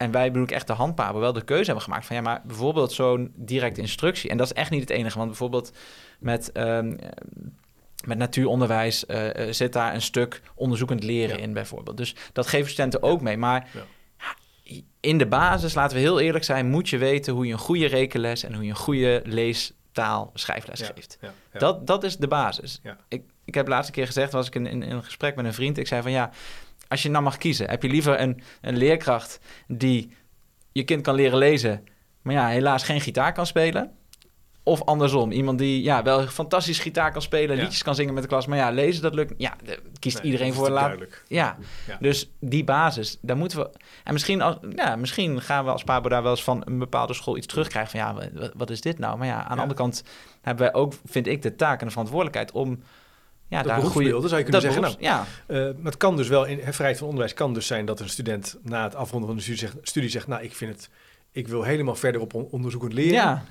[0.00, 2.40] en wij bedoel ik echt de handpapen wel de keuze hebben gemaakt van ja, maar
[2.44, 4.30] bijvoorbeeld zo'n directe instructie.
[4.30, 5.72] En dat is echt niet het enige, want bijvoorbeeld
[6.18, 6.96] met, ehm,
[8.06, 11.42] met natuuronderwijs eh, eh, zit daar een stuk onderzoekend leren Ja.
[11.42, 11.96] in bijvoorbeeld.
[11.96, 13.36] Dus dat geven studenten ook mee.
[13.36, 13.84] Maar Ja.
[15.00, 17.86] in de basis, laten we heel eerlijk zijn, moet je weten hoe je een goede
[17.86, 21.18] rekenles en hoe je een goede leestaal schrijfles Ja, geeft.
[21.52, 22.80] Dat, dat is de basis.
[23.08, 25.44] Ik, ik heb de laatste keer gezegd, was ik in, in, in een gesprek met
[25.44, 25.78] een vriend.
[25.78, 26.30] Ik zei van ja,
[26.90, 30.12] als je nou mag kiezen, heb je liever een, een leerkracht die
[30.72, 31.84] je kind kan leren lezen,
[32.22, 33.90] maar ja, helaas geen gitaar kan spelen?
[34.62, 37.62] Of andersom, iemand die ja, wel fantastisch gitaar kan spelen, Ja.
[37.62, 39.34] liedjes kan zingen met de klas, maar ja, lezen dat lukt.
[39.36, 40.80] Ja, de- kiest Nee, iedereen voor laat.
[40.84, 41.24] duidelijk.
[41.28, 41.56] Ja.
[41.86, 41.96] Ja.
[42.00, 43.70] dus die basis, daar moeten we.
[44.04, 47.14] En misschien, als, ja, misschien gaan we als Pabo daar wel eens van een bepaalde
[47.14, 47.90] school iets terugkrijgen.
[47.90, 49.18] Van ja, wat, wat is dit nou?
[49.18, 50.02] Maar ja, aan de andere kant
[50.42, 52.82] hebben wij ook, vind ik, de taak en de verantwoordelijkheid om.
[53.50, 54.08] Ja, Dat daar een goede.
[54.28, 54.82] zou je kunnen zeggen.
[54.82, 57.84] Nou, ja, Eh, maar het kan dus wel, in vrijheid van onderwijs kan dus zijn
[57.84, 60.72] dat een student na het afronden van de studie zegt, studie zegt nou, ik vind
[60.72, 60.88] het,
[61.32, 63.12] ik wil helemaal verder op on- onderzoekend leren.
[63.12, 63.44] ja,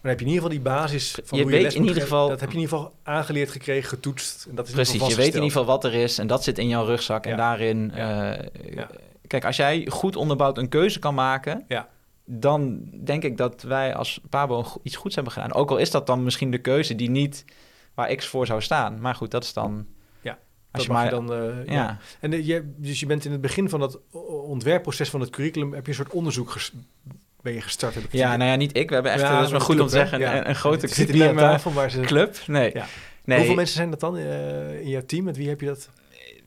[0.00, 1.84] Dan heb je in ieder geval die basis van Je hoe je weet les in
[1.84, 4.46] ieder geval- Dat heb je in ieder geval aangeleerd gekregen, getoetst.
[4.48, 5.06] En dat is precies.
[5.06, 7.26] Je weet in ieder geval wat er is en dat zit in jouw rugzak.
[7.26, 7.92] En daarin.
[7.94, 8.36] Ja.
[8.36, 8.84] eh.
[9.26, 11.64] Kijk, als jij goed onderbouwd een keuze kan maken.
[11.68, 11.88] Ja.
[12.24, 15.52] Dan denk ik dat wij als Pabo iets goeds hebben gedaan.
[15.54, 17.44] Ook al is dat dan misschien de keuze die niet
[17.94, 19.00] waar X voor zou staan.
[19.00, 19.86] Maar goed, dat is dan.
[20.20, 20.30] Ja.
[20.30, 20.38] Als
[20.70, 21.72] dat je mag maar, je dan, eh, ja.
[21.72, 21.98] ja.
[22.20, 23.98] En eh, je, dus je bent in het begin van dat
[24.46, 26.72] ontwerpproces van het curriculum, heb je een soort onderzoek ges-
[27.42, 27.94] ben je gestart?
[27.94, 28.88] Heb ik het ja, nou ja, niet ik.
[28.88, 30.36] We hebben echt, Ja, dat is wel een goed om te zeggen, Ja.
[30.36, 32.00] een, een grote eh, tafel, maar ze...
[32.00, 32.36] club.
[32.46, 32.70] Nee.
[32.74, 32.86] Ja.
[33.24, 33.36] nee.
[33.36, 35.24] Hoeveel mensen zijn dat dan eh, in jouw team?
[35.24, 35.88] Met wie heb je dat?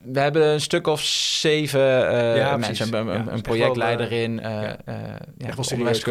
[0.01, 2.93] We hebben een stuk of zeven eh, Ja, mensen.
[2.93, 4.39] Een, een, projectleider eh, in.
[4.39, 4.77] eh ja.
[4.85, 4.95] eh,
[5.37, 6.03] ja, Echt wel serieus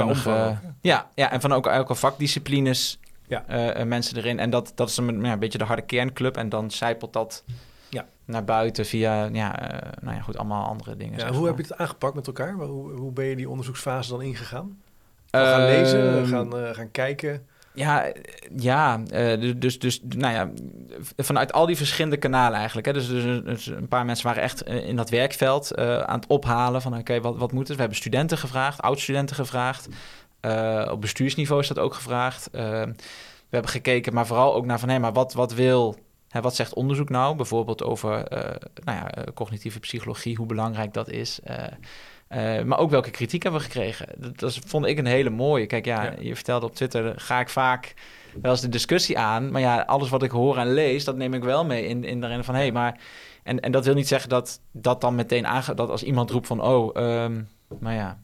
[0.81, 3.45] Ja, ja, en van ook elke vakdisciplines Ja.
[3.47, 4.39] eh, eh, mensen erin.
[4.39, 6.37] En dat, dat is een, ja, een beetje de harde kernclub.
[6.37, 7.45] En dan zijpelt dat
[7.89, 8.07] Ja.
[8.25, 11.19] naar buiten via, ja, eh, nou ja, goed, allemaal andere dingen.
[11.19, 11.47] Ja, hoe maar.
[11.49, 12.53] heb je het aangepakt met elkaar?
[12.55, 14.79] Hoe, hoe ben je die onderzoeksfase dan ingegaan?
[15.31, 17.47] We gaan lezen, Ehm, gaan, eh, gaan kijken.
[17.73, 18.13] Ja,
[18.57, 18.99] ja
[19.37, 20.51] dus, dus, dus, nou ja,
[21.17, 22.87] vanuit al die verschillende kanalen eigenlijk.
[22.87, 22.93] Hè.
[22.93, 26.99] Dus, dus, dus een paar mensen waren echt in dat werkveld aan het ophalen van
[26.99, 27.75] oké, wat, wat moet het?
[27.77, 29.89] We hebben studenten gevraagd, oud-studenten gevraagd.
[30.45, 32.51] Eh, op bestuursniveau is dat ook gevraagd.
[32.51, 32.63] Eh,
[33.49, 35.97] we hebben gekeken, maar vooral ook naar van hé, maar wat, wat wil,
[36.29, 37.37] hè, wat zegt onderzoek nou?
[37.37, 41.41] Bijvoorbeeld over eh, nou ja, cognitieve psychologie, hoe belangrijk dat is.
[42.65, 44.07] Maar ook welke kritiek hebben we gekregen?
[44.19, 45.67] Dat, dat vond ik een hele mooie.
[45.67, 46.15] Kijk, ja, Ja.
[46.19, 47.95] je vertelde op Twitter, ga ik vaak
[48.43, 49.51] wel eens de discussie aan.
[49.51, 52.21] Maar ja, alles wat ik hoor en lees, dat neem ik wel mee in, in
[52.21, 53.01] daarin van hé, hey, maar.
[53.43, 55.77] En, en dat wil niet zeggen dat dat dan meteen aangaat.
[55.77, 57.43] Dat als iemand roept van oh, ehm
[57.79, 58.19] nou ja.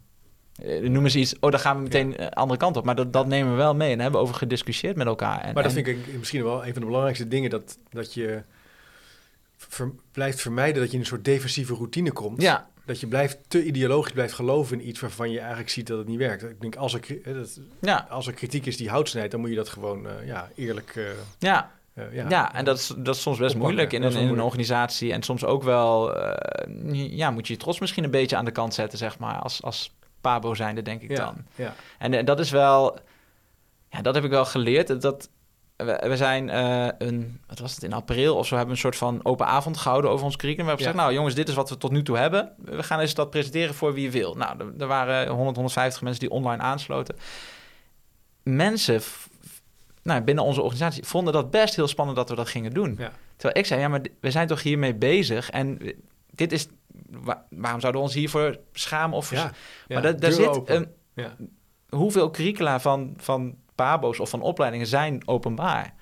[0.63, 1.35] Eh, Noem eens iets.
[1.41, 2.85] Oh, dan gaan we meteen de andere kant op.
[2.85, 3.89] Maar dat, dat nemen we wel mee.
[3.91, 5.41] En daar hebben we over gediscussieerd met elkaar.
[5.41, 7.51] En, Maar dat en- vind ik misschien wel een van de belangrijkste dingen.
[7.51, 8.43] Dat, dat je
[9.57, 12.43] ver- blijft vermijden dat je in een soort defensieve routine komt.
[12.43, 15.99] Ja, Dat je blijft te ideologisch blijft geloven in iets waarvan je eigenlijk ziet dat
[15.99, 16.43] het niet werkt.
[16.43, 19.41] Ik denk, als er, eh, dat, ja, als er kritiek is die hout snijdt, dan
[19.41, 20.93] moet je dat gewoon eh, ja, eerlijk...
[20.97, 21.05] eh,
[21.39, 21.71] ja.
[21.95, 24.29] eh, Ja, ja, en dat is, dat is soms best Oppakken, moeilijk in, een, in
[24.35, 25.13] een organisatie.
[25.13, 28.51] En soms ook wel, eh, ja, moet je je trots misschien een beetje aan de
[28.51, 31.37] kant zetten, zeg maar, als, als pabo zijnde, denk ik ja, dan.
[31.55, 31.75] ja.
[31.99, 32.99] En eh, dat is wel,
[33.89, 35.01] ja, dat heb ik wel geleerd.
[35.01, 35.29] Dat-
[35.85, 38.93] we, we zijn eh, een, wat was het, in april of zo, hebben we een
[38.93, 40.65] soort van open avond gehouden over ons curriculum.
[40.67, 42.53] We hebben gezegd, nou jongens, dit is wat we tot nu toe hebben.
[42.65, 44.35] We gaan eens dat presenteren voor wie wil.
[44.35, 47.17] Nou, er, er waren 100, 150 mensen die online aansloten.
[48.43, 49.01] Mensen
[50.03, 52.95] nou, binnen onze organisatie vonden dat best heel spannend dat we dat gingen doen.
[52.99, 53.13] Ja.
[53.37, 55.79] Terwijl ik zei, ja, maar we zijn toch hiermee bezig en
[56.31, 56.69] dit is,
[57.11, 59.53] wa- waarom zouden we ons hiervoor schamen of Ja,
[59.89, 60.89] maar daar, zit een,
[61.89, 65.95] hoeveel curricula van, van pabo's of van opleidingen zijn openbaar?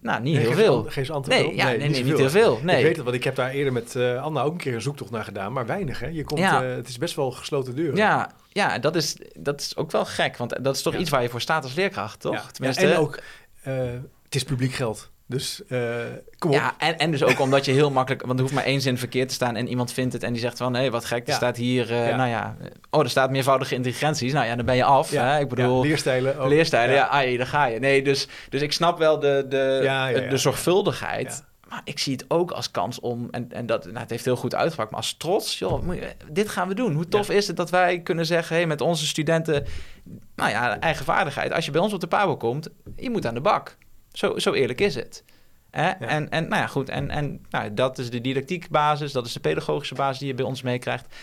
[0.00, 0.82] Nou, niet Nee, heel veel.
[0.82, 1.54] Geef eens antwoord Nee, op.
[1.54, 2.60] ja, nee, nee, niet heel veel.
[2.62, 2.76] Nee.
[2.76, 4.80] Ik weet het, want ik heb daar eerder met eh, Anna ook een keer een
[4.82, 6.00] zoektocht naar gedaan, maar weinig.
[6.00, 6.06] Hè?
[6.06, 6.62] Je komt, Ja.
[6.64, 7.96] eh, het is best wel gesloten deuren.
[7.96, 10.98] Ja, ja dat, is, dat is ook wel gek, want dat is toch Ja.
[10.98, 12.34] iets waar je voor staat als leerkracht, toch?
[12.34, 12.42] Ja.
[12.52, 13.18] Tenminste, Ja, en ook,
[13.62, 13.74] eh,
[14.22, 15.10] het is publiek geld.
[15.28, 15.80] Dus eh,
[16.38, 16.56] kom op.
[16.56, 18.22] Ja, en, en dus ook omdat je heel makkelijk...
[18.22, 19.56] Want er hoeft maar één zin verkeerd te staan...
[19.56, 20.72] en iemand vindt het en die zegt van...
[20.72, 21.34] nee, wat gek, er Ja.
[21.34, 21.90] staat hier...
[21.92, 22.16] eh, Ja.
[22.16, 22.56] Nou ja,
[22.90, 24.32] oh, er staat meervoudige intelligenties.
[24.32, 25.10] Nou ja, dan ben je af.
[25.10, 25.40] Ja, Hè?
[25.40, 26.48] Ik bedoel, leerstijlen ook.
[26.48, 27.78] leerstijlen, ja, ai, daar ga je.
[27.78, 31.44] Nee, dus, dus ik snap wel de, de, de zorgvuldigheid.
[31.68, 33.28] Maar ik zie het ook als kans om...
[33.30, 34.90] en, en dat, nou, het heeft heel goed uitgepakt...
[34.90, 35.90] maar als trots, joh,
[36.30, 36.94] dit gaan we doen.
[36.94, 38.56] Hoe tof is het dat wij kunnen zeggen...
[38.56, 39.64] Hey, met onze studenten,
[40.36, 41.52] nou ja, eigen vaardigheid...
[41.52, 43.76] als je bij ons op de Pabo komt, je moet aan de bak.
[44.16, 45.24] Zo, zo eerlijk is het.
[45.70, 45.88] Hè?
[45.88, 49.40] En, en nou ja, goed, en, en nou, dat is de didactiekbasis, dat is de
[49.40, 51.14] pedagogische basis die je bij ons meekrijgt.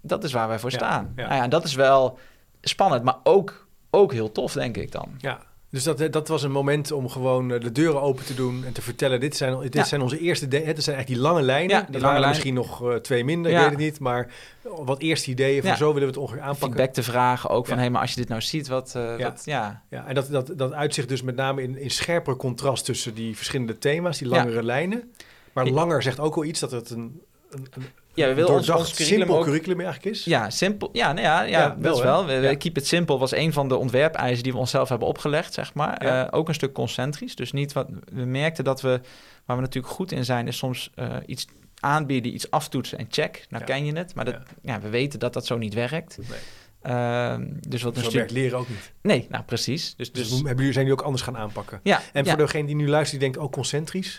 [0.00, 1.12] Dat is waar wij voor Ja, staan.
[1.16, 1.22] ja.
[1.22, 2.18] Nou ja, en dat is wel
[2.60, 5.08] spannend, maar ook, ook heel tof, denk ik dan.
[5.18, 8.64] Ja, dus dat, dat was een moment om gewoon eh, de deuren open te doen
[8.64, 9.84] en te vertellen: dit zijn, dit Ja.
[9.84, 10.48] zijn onze eerste.
[10.48, 11.76] De, het zijn echt die lange lijnen.
[11.76, 13.56] Ja, die waren er misschien nog eh, twee minder, Ja.
[13.58, 14.00] ik weet het niet.
[14.00, 16.68] Maar wat eerste ideeën van zo willen we het ongeveer aanpakken.
[16.68, 19.30] Feedback te vragen ook van, hé, maar als je dit nou ziet, wat, eh, Ja.
[19.30, 19.82] wat ja.
[19.90, 23.36] Ja, en dat, dat, dat uitzicht dus met name in, in scherper contrast tussen die
[23.36, 25.12] verschillende thema's, die langere lijnen.
[25.52, 27.84] Maar langer zegt ook wel iets dat het een, een, een
[28.18, 29.44] Ja, we willen ons, ons curriculum simpel ook...
[29.44, 30.24] curriculum eigenlijk is.
[30.24, 30.88] Ja, simpel.
[30.92, 32.04] Ja, nee, ja, ja, wel, is hè?
[32.04, 32.26] wel.
[32.26, 32.56] We, Ja.
[32.56, 36.04] Keep it simple was een van de ontwerpeisen die we onszelf hebben opgelegd, zeg maar.
[36.04, 36.26] Ja.
[36.26, 37.34] Eh, ook een stuk concentrisch.
[37.36, 39.00] Dus niet wat we merkten dat we,
[39.44, 41.46] waar we natuurlijk goed in zijn, is soms eh, iets
[41.80, 43.46] aanbieden, iets aftoetsen en check.
[43.48, 44.80] Nou ken je het, maar dat, Ja.
[44.80, 46.18] we weten dat dat zo niet werkt.
[46.28, 46.38] Nee.
[46.82, 48.14] Ehm, dus wat een stuk.
[48.14, 48.92] werkt leren ook niet.
[49.02, 49.94] Nee, nou precies.
[49.96, 51.80] Dus, Dus, dus hebben jullie, zijn jullie ook anders gaan aanpakken?
[51.82, 52.00] ja.
[52.12, 54.18] En voor degene die nu luistert, die denkt, oh, concentrisch.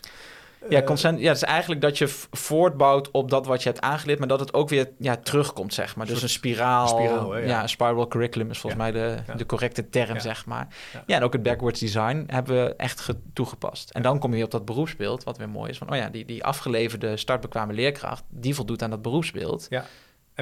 [0.70, 3.82] Ja, Eh, consent, ja, het is eigenlijk dat je voortbouwt op dat wat je hebt
[3.82, 6.06] aangeleerd, maar dat het ook weer ja, terugkomt, zeg maar.
[6.06, 6.88] Dus een spiraal.
[6.88, 7.46] spiraal, hè, ja.
[7.48, 7.62] ja.
[7.62, 9.34] een spiral curriculum is volgens mij de, Ja.
[9.34, 10.68] de correcte term, zeg maar.
[11.06, 11.16] Ja.
[11.18, 13.90] En ook het backwards design hebben we echt ge- toegepast.
[13.90, 15.78] En dan kom je weer op dat beroepsbeeld, wat weer mooi is.
[15.78, 19.66] Van, oh ja, die, die afgeleverde startbekwame leerkracht, die voldoet aan dat beroepsbeeld.
[19.70, 19.78] Ja.
[19.80, 19.86] En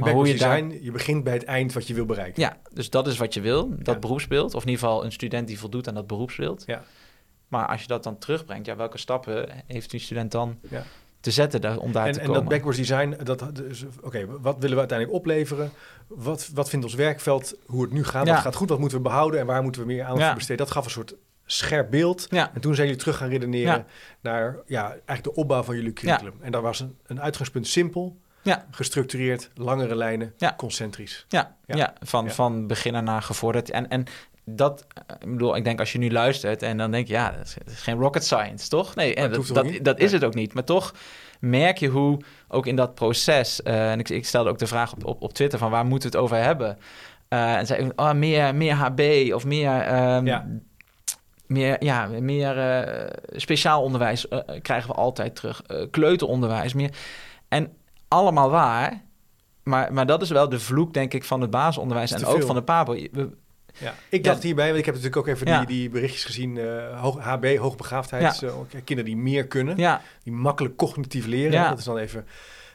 [0.04, 2.42] Maar backwards hoe je daar- design, je begint bij het eind wat je wil bereiken.
[2.42, 4.54] Ja, dus dat is wat je wil, dat beroepsbeeld.
[4.56, 6.64] Of in ieder geval een student die voldoet aan dat beroepsbeeld.
[6.68, 6.84] Ja.
[7.48, 10.84] Maar als je dat dan terugbrengt, ja, welke stappen heeft die student dan Ja.
[11.20, 12.42] te zetten daar, om daar En, te en komen?
[12.42, 15.72] dat backwards design, dat, dus, oké, wat willen we uiteindelijk opleveren?
[16.08, 18.26] Wat, wat vindt ons werkveld, hoe het nu gaat?
[18.26, 18.34] Ja.
[18.34, 20.66] Wat gaat goed, wat moeten we behouden en waar moeten we meer aandacht voor besteden?
[20.66, 22.28] Dat gaf een soort scherp beeld.
[22.30, 22.52] Ja.
[22.54, 23.86] En toen zijn jullie terug gaan redeneren Ja.
[24.22, 26.34] naar ja, eigenlijk de opbouw van jullie curriculum.
[26.42, 28.18] En daar was een, een uitgangspunt simpel,
[28.72, 31.26] gestructureerd, langere lijnen, concentrisch.
[31.30, 31.76] Ja, Ja.
[31.76, 31.94] ja.
[32.02, 33.70] van, van beginner naar gevorderd.
[33.70, 34.06] En, en
[34.50, 37.32] dat, eh, ik bedoel, ik denk als je nu luistert en dan denk je, ja,
[37.32, 38.96] dat is, dat is geen rocket science, toch?
[38.96, 40.54] Nee, en dat dat, dat, is het ook niet.
[40.54, 40.94] Maar toch
[41.40, 44.94] merk je hoe ook in dat proces, eh, en ik, ik stelde ook de vraag
[44.94, 46.78] op, op, op Twitter van waar moeten we het over hebben?
[47.28, 49.82] Eh, en zei ik, oh, meer, meer HB of meer...
[49.82, 50.48] ehm, Ja.
[51.48, 52.56] Meer, ja, meer
[53.36, 54.28] speciaal onderwijs
[54.62, 55.62] krijgen we altijd terug.
[55.92, 56.90] Kleuteronderwijs, meer.
[57.48, 57.74] En
[58.08, 59.02] allemaal waar.
[59.64, 62.44] Maar, maar dat is wel de vloek, denk ik, van het basisonderwijs Is en ook
[62.44, 62.94] van de PABO.
[63.12, 63.30] We-
[63.78, 63.96] Ja.
[64.10, 67.20] Ik dacht hierbij, want ik heb natuurlijk ook even die, die berichtjes gezien, eh, hoog,
[67.20, 68.34] HB, hoogbegaafdheid, Ja.
[68.34, 71.70] zo, kinderen die meer kunnen, die makkelijk cognitief leren.
[71.70, 72.26] Dat is dan even,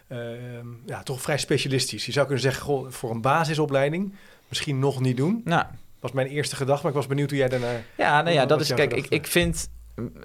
[0.09, 2.07] ehm, ja, toch vrij specialistisch.
[2.07, 4.15] Je zou kunnen zeggen, goh, voor een basisopleiding
[4.49, 5.41] misschien nog niet doen.
[5.45, 5.65] nou,
[6.01, 7.85] was mijn eerste gedachte, maar ik was benieuwd hoe jij daarnaar...
[7.97, 8.75] ja, nou ja, dat is...
[8.75, 9.69] Kijk, ik, ik vind...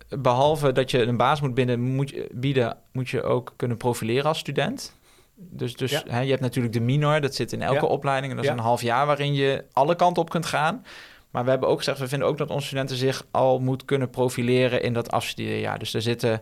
[0.09, 4.25] Behalve dat je een baas moet binden, moet je, bieden, moet je ook kunnen profileren
[4.25, 4.95] als student.
[5.39, 6.03] Dus, dus Ja.
[6.07, 7.91] hè, je hebt natuurlijk de minor, dat zit in elke Ja.
[7.91, 8.31] opleiding.
[8.31, 10.85] En dat is een half jaar waarin je alle kanten op kunt gaan.
[11.31, 14.09] Maar we hebben ook gezegd, we vinden ook dat onze studenten zich al moet kunnen
[14.09, 15.79] profileren in dat afstudeerjaar.
[15.79, 16.41] Dus er zitten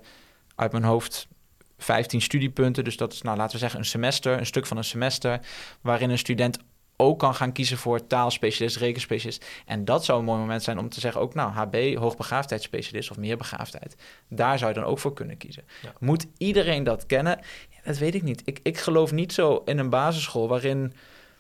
[0.56, 1.28] uit mijn hoofd
[1.78, 2.84] 15 studiepunten.
[2.84, 5.40] Dus dat is, nou, laten we zeggen, een semester, een stuk van een semester,
[5.82, 6.58] waarin een student
[6.98, 9.46] ook kan gaan kiezen voor taalspecialist, rekenspecialist.
[9.66, 13.18] En dat zou een mooi moment zijn om te zeggen, ook nou, HB, hoogbegaafdheidsspecialist of
[13.18, 13.96] meerbegaafdheid.
[14.30, 15.64] Daar zou je dan ook voor kunnen kiezen.
[15.82, 15.94] Ja.
[16.00, 17.40] Moet iedereen dat kennen?
[17.86, 18.42] Dat weet ik niet.
[18.46, 20.94] Ik, ik geloof niet zo in een basisschool waarin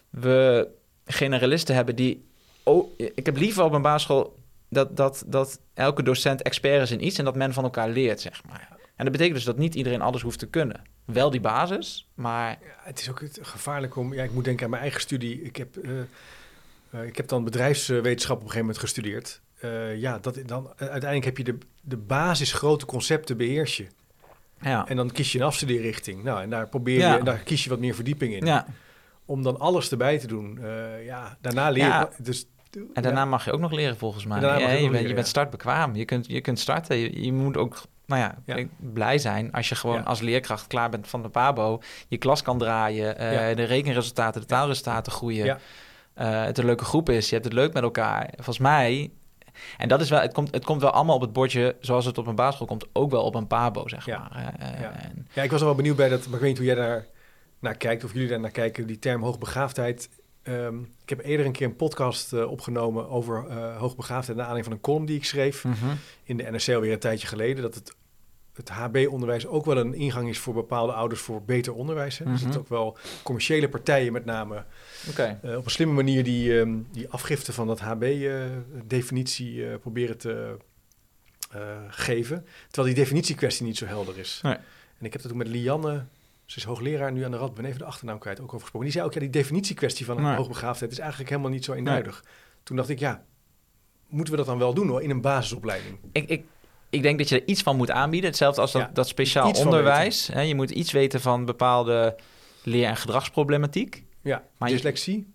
[0.09, 0.67] we
[1.05, 2.25] generalisten hebben die...
[2.63, 4.35] Oh, ik heb liever op een basisschool
[4.69, 8.21] dat, dat, dat elke docent expert is in iets en dat men van elkaar leert,
[8.21, 8.67] zeg maar.
[8.95, 10.81] En dat betekent dus dat niet iedereen alles hoeft te kunnen.
[11.05, 14.13] Wel die basis, maar Ja, het is ook gevaarlijk om...
[14.13, 15.41] Ja, ik moet denken aan mijn eigen studie.
[15.41, 15.99] Ik heb, eh,
[16.89, 19.41] eh, ik heb dan bedrijfswetenschap op een gegeven moment gestudeerd.
[19.59, 23.87] Eh, ja, dat, dan, uiteindelijk heb je de, de basis grote concepten beheers je.
[24.61, 24.87] Ja.
[24.87, 26.23] En dan kies je een afstudeerrichting.
[26.23, 27.17] Nou, en daar probeer je, Ja.
[27.19, 28.45] en daar kies je wat meer verdieping in.
[28.45, 28.65] ja.
[29.27, 30.59] Om dan alles erbij te doen.
[30.63, 32.07] Eh, ja, daarna leer je...
[32.23, 32.45] Dus,
[32.93, 34.39] En daarna mag je ook nog leren, volgens mij.
[34.41, 35.95] Je je, je bent startbekwaam.
[35.95, 36.97] Je kunt, je kunt starten.
[36.97, 38.35] Je, je moet ook nou ja,
[38.79, 41.81] blij zijn als je gewoon als leerkracht klaar bent van de PABO.
[42.07, 43.17] Je klas kan draaien.
[43.17, 43.55] eh.
[43.55, 45.59] De rekenresultaten, de taalresultaten groeien.
[46.13, 47.27] Eh, het een leuke groep is.
[47.27, 48.29] Je hebt het leuk met elkaar.
[48.35, 49.11] Volgens mij...
[49.77, 52.17] En dat is wel, het komt, het komt wel allemaal op het bordje zoals het
[52.17, 54.17] op een basisschool komt, ook wel op een pabo, zeg Ja.
[54.19, 54.55] maar.
[54.59, 54.91] Eh, eh, Ja.
[54.91, 56.75] en- Ja, ik was er wel benieuwd bij dat, maar ik weet niet hoe jij
[56.75, 57.05] daar
[57.59, 60.09] naar kijkt, of jullie daar naar kijken, die term hoogbegaafdheid.
[60.43, 64.63] Ehm, ik heb eerder een keer een podcast eh, opgenomen over eh hoogbegaafdheid, naar aanleiding
[64.65, 65.85] van een column die ik schreef Mhm.
[66.23, 67.95] in de NRC alweer een tijdje geleden, dat het,
[68.57, 72.17] het HB-onderwijs ook wel een ingang is voor bepaalde ouders voor beter onderwijs.
[72.17, 72.25] Hè.
[72.25, 74.65] Dus dat ook wel commerciële partijen met name
[75.15, 80.57] eh, op een slimme manier die, ehm, die afgifte van dat HB-definitie eh, proberen te
[81.51, 82.45] eh, geven.
[82.67, 84.39] Terwijl die definitiekwestie niet zo helder is.
[84.43, 84.55] Nee.
[84.99, 86.05] En ik heb dat ook met Lianne,
[86.45, 88.87] ze is hoogleraar nu aan de Rad, ben even de achternaam kwijt, ook over gesproken.
[88.87, 90.35] Die zei ook, ja, die definitiekwestie van een Nee.
[90.35, 92.23] hoogbegaafdheid is eigenlijk helemaal niet zo eenduidig.
[92.63, 93.25] Toen dacht ik, ja,
[94.07, 95.97] moeten we dat dan wel doen hoor, in een basisopleiding?
[96.11, 96.45] Ik, ik,
[96.95, 98.29] ik denk dat je er iets van moet aanbieden.
[98.29, 100.27] Hetzelfde als dat, Ja, dat speciaal onderwijs.
[100.33, 102.15] Hè, je moet iets weten van bepaalde
[102.63, 104.03] leer- en gedragsproblematiek.
[104.21, 105.33] Ja, Maar je- dyslexie,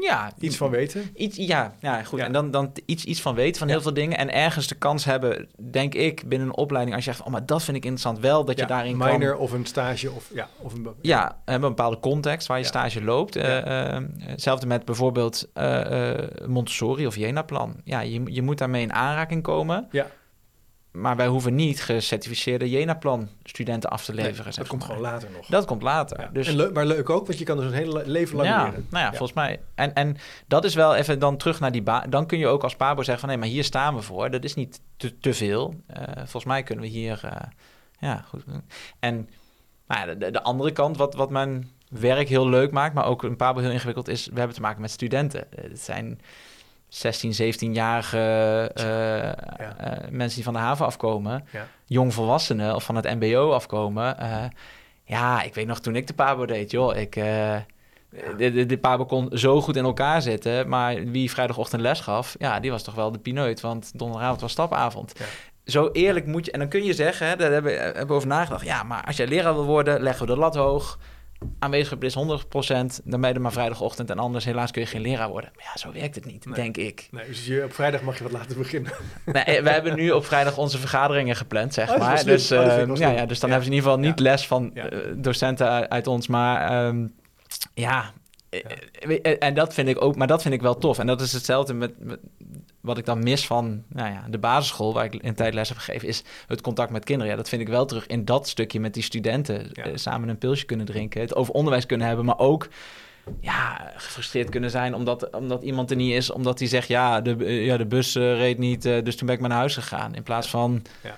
[0.00, 1.10] Ja, iets van weten.
[1.14, 2.18] Iets, ja, ja, goed.
[2.18, 2.24] Ja.
[2.24, 4.18] En dan, dan iets, iets van weten van heel veel dingen.
[4.18, 6.96] En ergens de kans hebben, denk ik, binnen een opleiding...
[6.96, 8.18] als je zegt, oh, maar dat vind ik interessant.
[8.18, 9.38] Wel dat je daarin minor kan...
[9.38, 10.88] of een stage of ja, of een...
[11.00, 13.36] Ja, hebben een bepaalde context waar je stage loopt.
[13.36, 17.80] Eh, eh, hetzelfde met bijvoorbeeld eh, eh, Montessori of Jena-plan.
[17.84, 19.88] Ja, je, je moet daarmee in aanraking komen.
[19.90, 20.06] Ja.
[20.92, 24.44] Maar wij hoeven niet gecertificeerde Jena-plan studenten af te Nee, leveren.
[24.44, 24.90] dat zeg komt maar.
[24.90, 25.46] gewoon later nog.
[25.46, 26.20] Dat komt later.
[26.20, 26.28] Ja.
[26.32, 28.64] Dus En leuk, maar leuk ook, want je kan dus een hele leven lang ja,
[28.64, 28.86] leren.
[28.90, 29.16] nou ja, Ja.
[29.16, 29.60] volgens mij.
[29.74, 32.10] En, en dat is wel even dan terug naar die baan.
[32.10, 34.30] Dan kun je ook als Pabo zeggen van nee, maar hier staan we voor.
[34.30, 35.74] Dat is niet te, te veel.
[35.86, 37.46] Eh, volgens mij kunnen we hier, eh,
[37.98, 38.42] ja, goed.
[38.98, 39.28] En
[39.86, 43.22] nou ja, de, de andere kant, wat, wat mijn werk heel leuk maakt, maar ook
[43.22, 45.52] een Pabo heel ingewikkeld is, we hebben te maken met studenten.
[45.52, 46.20] Eh, Het zijn
[46.90, 48.18] 16, 17-jarige
[48.74, 49.34] eh, eh,
[50.10, 51.66] mensen die van de haven afkomen, Ja.
[51.86, 54.18] jongvolwassenen of van het MBO afkomen.
[54.18, 54.44] Eh,
[55.04, 57.12] ja, ik weet nog toen ik de Pabo deed, joh, ik.
[57.14, 57.64] de,
[58.36, 62.60] de, de Pabo kon zo goed in elkaar zitten, maar wie vrijdagochtend les gaf, ja,
[62.60, 65.12] die was toch wel de pineut, want donderdagavond was stapavond.
[65.64, 68.28] Zo eerlijk moet je, en dan kun je zeggen, hè, daar hebben, hebben we over
[68.28, 70.98] nagedacht, ja, maar als jij leraar wil worden, leggen we de lat hoog.
[71.58, 72.18] Aanwezigheid is 100%,
[73.04, 75.50] dan ben je er maar vrijdagochtend en anders helaas kun je geen leraar worden.
[75.54, 76.54] Maar ja, zo werkt het niet, Nee.
[76.54, 77.08] denk ik.
[77.10, 78.92] Nee, dus je, op vrijdag mag je wat later beginnen.
[79.24, 82.24] Nee, eh, we hebben nu op vrijdag onze vergaderingen gepland, zeg Oh, maar.
[82.24, 83.54] Dus, Oh, eh, wel ja, ja, dus dan Ja.
[83.56, 86.26] hebben ze in ieder geval niet les van eh, docenten uit, ons.
[86.26, 87.06] Maar ehm,
[87.74, 88.12] ja,
[88.50, 90.98] eh, en dat vind ik ook, maar dat vind ik wel tof.
[90.98, 92.18] En dat is hetzelfde met, met
[92.80, 95.78] wat ik dan mis van nou ja, de basisschool, waar ik een tijd les heb
[95.78, 97.30] gegeven, is het contact met kinderen.
[97.30, 99.70] Ja, dat vind ik wel terug in dat stukje met die studenten.
[99.72, 99.84] Ja.
[99.84, 102.68] eh, samen een pilsje kunnen drinken, het over onderwijs kunnen hebben, maar ook
[103.40, 107.36] ja, gefrustreerd kunnen zijn omdat, omdat iemand er niet is, omdat hij zegt, ja, de,
[107.44, 110.14] eh, ja, de bus eh, reed niet, dus toen ben ik maar naar huis gegaan.
[110.14, 111.16] In plaats van, Ja.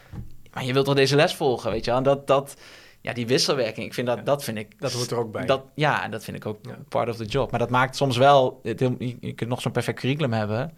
[0.52, 1.98] maar je wilt toch deze les volgen, weet je wel?
[1.98, 2.56] En dat, dat,
[3.00, 4.22] ja, die wisselwerking, ik vind dat, Ja.
[4.22, 4.80] dat vind ik...
[4.80, 5.46] Dat hoort er ook bij.
[5.46, 6.78] Dat, ja, en dat vind ik ook Ja.
[6.88, 7.50] part of the job.
[7.50, 8.60] Maar dat maakt soms wel...
[8.62, 8.80] Het,
[9.20, 10.72] je kunt nog zo'n perfect curriculum hebben.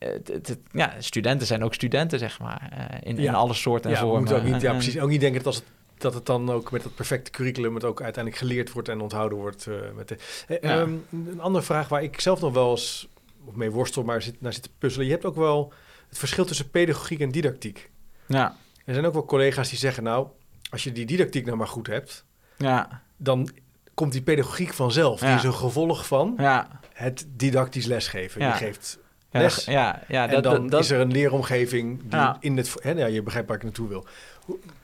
[0.00, 2.68] Het, ja, studenten zijn ook studenten, zeg maar.
[2.90, 4.18] eh, in, in alle soorten en ja, vormen.
[4.18, 5.64] moeten ook niet, ja, precies, ook niet denken dat, als het,
[5.98, 9.38] dat het dan ook met het perfecte curriculum het ook uiteindelijk geleerd wordt en onthouden
[9.38, 9.66] wordt.
[9.66, 10.80] eh, met de, Eh, Ja.
[10.80, 13.08] ehm, een andere vraag waar ik zelf nog wel eens
[13.44, 15.06] of mee worstel, maar zit, naar zit te puzzelen.
[15.06, 15.72] Je hebt ook wel
[16.08, 17.90] het verschil tussen pedagogiek en didactiek.
[18.26, 20.26] Ja, Er zijn ook wel collega's die zeggen, nou,
[20.70, 22.24] als je die didactiek nou maar goed hebt,
[22.56, 23.48] ja, dan
[23.94, 25.20] komt die pedagogiek vanzelf.
[25.20, 25.36] Die Ja.
[25.36, 26.80] is een gevolg van ja.
[26.92, 28.40] het didactisch lesgeven.
[28.40, 28.46] Ja.
[28.48, 28.98] Je geeft
[29.30, 32.36] Ja, les ja, ja en dat, dan dat, is er een leeromgeving die Ja.
[32.40, 32.74] in het...
[32.82, 34.06] Hè, ja, je begrijpt waar ik naartoe wil.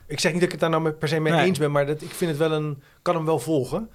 [0.05, 1.45] Ik zeg niet dat ik het daar nou met- per se mee Nee.
[1.45, 2.81] eens ben, maar dat, ik vind het wel een...
[3.01, 3.89] kan hem wel volgen.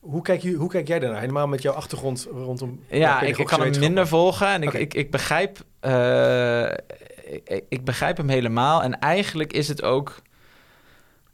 [0.00, 1.20] Hoe kijk, je, hoe kijk jij daarnaar?
[1.20, 2.80] Helemaal met jouw achtergrond rondom...
[2.86, 5.58] Ja, ik, ik kan hem minder volgen en ik, ik, ik begrijp...
[5.80, 6.62] eh,
[7.44, 8.82] ik, ik begrijp hem helemaal.
[8.82, 10.22] En eigenlijk is het ook...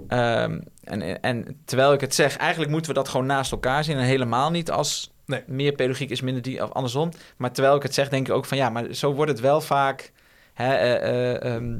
[0.08, 3.96] ehm, en, en terwijl ik het zeg, eigenlijk moeten we dat gewoon naast elkaar zien...
[3.96, 5.42] en helemaal niet als Nee.
[5.46, 6.62] meer pedagogiek is minder die...
[6.62, 7.10] of andersom.
[7.36, 8.58] Maar terwijl ik het zeg, denk ik ook van...
[8.58, 10.12] ja, maar zo wordt het wel vaak...
[10.54, 11.78] Hè, eh, eh, ehm,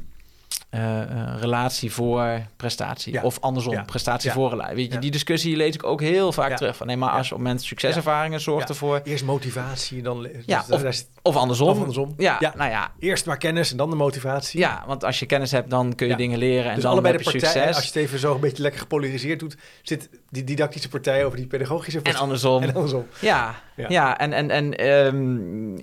[0.74, 3.12] eh, eh, relatie voor prestatie.
[3.12, 3.22] Ja.
[3.22, 3.82] Of andersom, Ja.
[3.82, 4.34] prestatie Ja.
[4.34, 4.74] voor relatie.
[4.76, 6.76] Weet je, die discussie lees ik ook heel vaak terug.
[6.76, 9.00] Van, nee, maar als op mensen succeservaringen zorgt ervoor...
[9.04, 10.28] Eerst motivatie, dan...
[10.46, 11.68] Ja, dus zit- Of andersom.
[11.68, 12.14] Of andersom.
[12.16, 12.52] Ja, Ja.
[12.56, 12.92] nou ja.
[12.98, 14.60] Eerst maar kennis en dan de motivatie.
[14.60, 17.14] Ja, want als je kennis hebt, dan kun je dingen leren en dus dan allebei
[17.14, 17.76] heb de je partijen, succes.
[17.76, 19.56] als je het even zo een beetje lekker gepolariseerd doet...
[19.82, 22.20] zit die didactische partij over die pedagogische En partij.
[22.22, 22.62] andersom.
[22.62, 23.06] En andersom.
[23.20, 23.54] Ja,
[23.88, 24.18] Ja.
[24.18, 24.72] en, en, en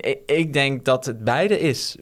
[0.00, 1.96] ik, ik denk dat het beide is.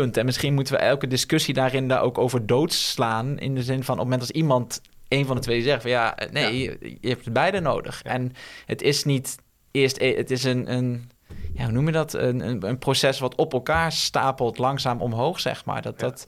[0.00, 0.16] Punt.
[0.16, 3.38] En misschien moeten we elke discussie daarin daar ook over doodslaan.
[3.38, 5.90] In de zin van op het moment als iemand een van de twee zegt van
[5.90, 8.00] ja, eh, nee, Je, je hebt beide nodig.
[8.04, 8.10] Ja.
[8.10, 8.32] En
[8.66, 9.36] het is niet
[9.70, 11.10] eerst, e- het is een, een
[11.54, 12.12] ja, hoe noem je dat?
[12.14, 15.82] Een, een, een proces wat op elkaar stapelt, langzaam omhoog, zeg maar.
[15.82, 16.06] Dat, Ja.
[16.06, 16.26] dat,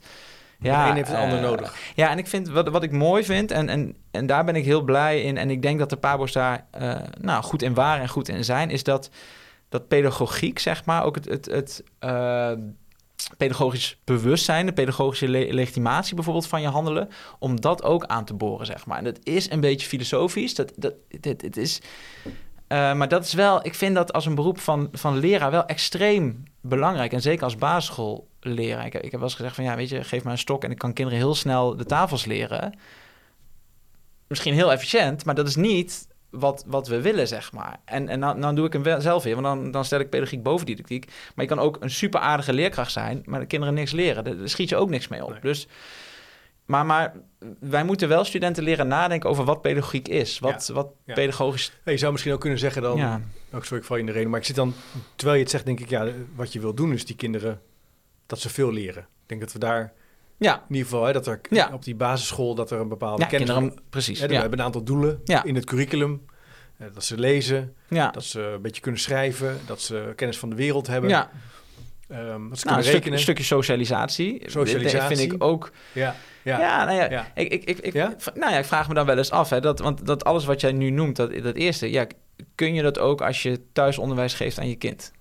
[0.59, 1.75] de ja, een heeft het ander eh, nodig.
[1.95, 4.65] Ja, en ik vind wat, wat ik mooi vind, en, en, en daar ben ik
[4.65, 8.01] heel blij in, en ik denk dat de Pabo's daar eh, nou, goed in waren
[8.01, 9.09] en goed in zijn, is dat,
[9.69, 11.83] dat pedagogiek, zeg maar, ook het, het, het
[13.37, 18.33] pedagogisch bewustzijn, de pedagogische le- legitimatie bijvoorbeeld van je handelen, om dat ook aan te
[18.33, 18.97] boren, zeg maar.
[18.97, 21.81] En dat is een beetje filosofisch, dat, dat, het is...
[22.67, 25.65] eh, maar dat is wel, ik vind dat als een beroep van, van leraar wel
[25.65, 27.13] extreem belangrijk.
[27.13, 28.85] En zeker als basisschoolleraar.
[28.85, 30.71] Ik, ik heb wel eens gezegd van ja, weet je, geef me een stok en
[30.71, 32.79] ik kan kinderen heel snel de tafels leren.
[34.27, 37.79] Misschien heel efficiënt, maar dat is niet wat, wat we willen, zeg maar.
[37.85, 40.09] En, en dan, dan doe ik hem wel zelf weer, want dan, dan stel ik
[40.09, 41.05] pedagogiek boven didactiek.
[41.35, 44.23] Maar je kan ook een super aardige leerkracht zijn, maar de kinderen niks leren.
[44.23, 45.31] Daar, daar schiet je ook niks mee op.
[45.31, 45.41] Nee.
[45.41, 45.67] Dus,
[46.65, 47.13] maar, maar
[47.59, 50.39] wij moeten wel studenten leren nadenken over wat pedagogiek is.
[50.39, 51.13] Wat, wat ja.
[51.13, 51.71] pedagogisch...
[51.85, 52.97] Ja, je zou misschien ook kunnen zeggen dan...
[52.97, 53.21] Ja,
[53.53, 54.29] Ook sorry, ik val je in de reden.
[54.29, 54.73] Maar ik zit dan,
[55.15, 57.61] terwijl je het zegt, denk ik, ja, wat je wil doen is die kinderen,
[58.25, 59.01] dat ze veel leren.
[59.01, 59.93] Ik denk dat we daar,
[60.39, 61.69] ja, in ieder geval, hè, dat er Ja.
[61.73, 63.49] op die basisschool, dat er een bepaalde ja kennis...
[63.49, 64.19] kinderen, precies.
[64.19, 66.25] Hè, we hebben een aantal doelen in het curriculum.
[66.77, 70.55] Eh, dat ze lezen, dat ze een beetje kunnen schrijven, dat ze kennis van de
[70.55, 71.09] wereld hebben.
[71.09, 71.29] ja.
[72.07, 74.41] ehm, dat ze Nou, een, stuk- een stukje socialisatie.
[74.49, 74.99] Socialisatie.
[74.99, 75.71] Dat vind ik ook.
[75.93, 77.31] Ja, Ja, ja, nou ja, ja.
[77.35, 78.13] Ik, ik, ik, ik, Ja?
[78.17, 80.45] v- nou ja, ik vraag me dan wel eens af, hè, dat, want dat alles
[80.45, 82.07] wat jij nu noemt, dat, dat eerste, ja,
[82.55, 85.11] kun je dat ook als je thuisonderwijs geeft aan je kind?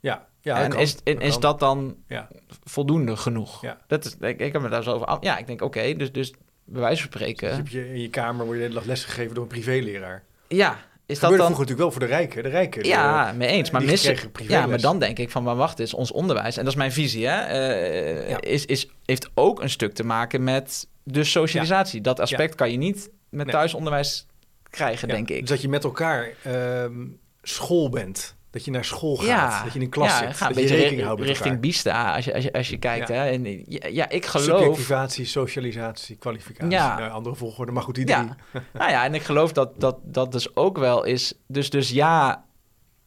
[0.00, 0.80] ja, ja, en kan.
[0.80, 2.28] is, en is dat dan Ja.
[2.64, 3.62] voldoende genoeg?
[3.62, 3.78] Ja.
[3.86, 5.16] Dat is, ik, ik heb me daar zo over.
[5.20, 6.32] Ja, ik denk, oké, dus, dus
[6.64, 7.56] bij wijze van Dus spreken.
[7.56, 10.22] heb je in je kamer word je de hele dag lesgegeven door een privéleraar.
[10.48, 11.46] Ja, is Dat dat dan.
[11.46, 12.42] vroeger natuurlijk wel voor de rijken.
[12.42, 13.70] De rijken de- Ja, mee eens.
[13.70, 14.16] Maar missen.
[14.46, 16.92] Ja, maar dan denk ik van, maar wacht eens, ons onderwijs, en dat is mijn
[16.92, 18.40] visie, hè, eh, Ja.
[18.40, 22.00] is, is, heeft ook een stuk te maken met de socialisatie.
[22.00, 24.26] Dat aspect kan je niet met thuisonderwijs
[24.70, 25.40] krijgen, Ja, denk ik.
[25.40, 27.04] Dus dat je met elkaar ehm,
[27.42, 28.35] school bent.
[28.56, 29.26] Dat je naar school gaat.
[29.26, 30.36] Ja, dat je in een klas ja, zit.
[30.36, 31.68] ga een dat je beetje rekening houdt met richting elkaar.
[31.68, 33.08] Bista als je, als je, als je kijkt.
[33.08, 33.14] Ja.
[33.14, 33.30] Hè?
[33.30, 34.58] En, ja, ja, ik geloof...
[34.58, 36.68] Subjectivatie, socialisatie, kwalificatie.
[36.68, 37.96] Nou, andere volgorde, maar goed.
[38.08, 38.22] Ja,
[38.72, 41.34] nou ja, en ik geloof dat dat, dat dus ook wel is...
[41.46, 42.44] Dus, dus ja...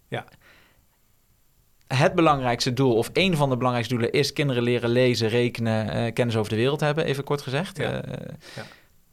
[0.08, 0.26] Ja.
[1.88, 4.14] Het belangrijkste doel, of een van de belangrijkste doelen...
[4.14, 7.78] is kinderen leren lezen, rekenen, eh, kennis over de wereld hebben, even kort gezegd.
[7.78, 8.02] Ja.
[8.02, 8.64] Eh, Ja.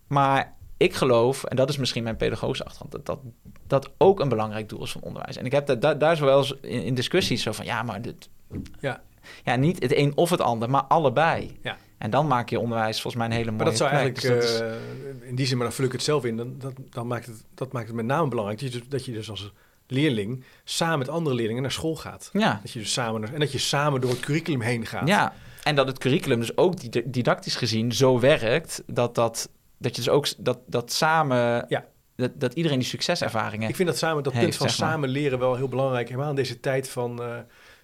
[0.06, 2.92] Maar ik geloof, en dat is misschien mijn pedagogische achtergrond...
[2.92, 3.18] dat dat,
[3.66, 5.36] dat ook een belangrijk doel is van onderwijs.
[5.36, 7.64] En ik heb dat, daar, daar is wel eens in, in discussies zo van...
[7.64, 8.28] ja, maar dit,
[8.80, 9.00] Ja.
[9.44, 11.58] ja, niet het een of het ander, maar allebei.
[11.62, 11.76] Ja.
[11.98, 14.00] En dan maak je onderwijs volgens mij een hele mooie Maar dat zou plek.
[14.02, 14.74] eigenlijk, Dus dat is-
[15.22, 16.36] eh, in die zin, maar dan vul ik het zelf in.
[16.36, 19.04] Dan, dat, dan maakt het, dat maakt het met name belangrijk dat je, dus- dat
[19.04, 19.52] je dus als
[19.86, 22.30] leerling samen met andere leerlingen naar school gaat.
[22.32, 22.60] Ja.
[22.62, 25.08] Dat je dus samen, en dat je samen door het curriculum heen gaat.
[25.08, 29.48] Ja, en dat het curriculum dus ook did- didactisch gezien zo werkt dat, dat,
[29.78, 31.84] dat je dus ook dat, dat samen, Ja.
[32.16, 33.68] Dat, dat iedereen die succeservaringen.
[33.68, 34.88] Ik vind dat samen dat Heeft, punt van zeg maar.
[34.90, 36.08] samen leren wel heel belangrijk.
[36.08, 37.28] Helemaal in deze tijd van eh,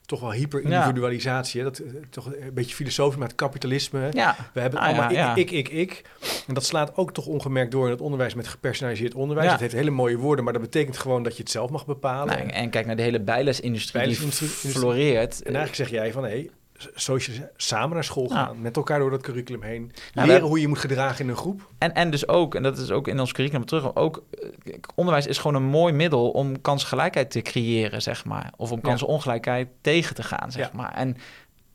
[0.07, 1.63] toch wel hyper-individualisatie.
[1.63, 4.09] Dat eh, toch een beetje filosofisch, maar het kapitalisme.
[4.13, 6.03] ja, We hebben Ah, allemaal ja, ik, ik, ik, ik.
[6.47, 9.51] En dat slaat ook toch ongemerkt door in het onderwijs met gepersonaliseerd onderwijs.
[9.51, 12.37] Het heeft hele mooie woorden, maar dat betekent gewoon dat je het zelf mag bepalen.
[12.39, 15.43] nou, en kijk naar de hele bijlesindustrie die floreert.
[15.43, 16.47] En eigenlijk zeg jij van, hé,
[16.95, 18.35] socialis- samen naar school Ja.
[18.45, 19.93] gaan, met elkaar door dat curriculum heen.
[20.15, 21.69] we leren hoe je moet gedragen in een groep.
[21.79, 25.27] En, en dus ook, en dat is ook in ons curriculum terug, ook eh, onderwijs
[25.27, 28.53] is gewoon een mooi middel om kansgelijkheid te creëren, zeg maar.
[28.57, 28.83] Of om Ja.
[28.89, 30.77] kansenongelijkheid tegen te gaan, zeg Ja.
[30.77, 30.95] maar.
[30.95, 31.17] En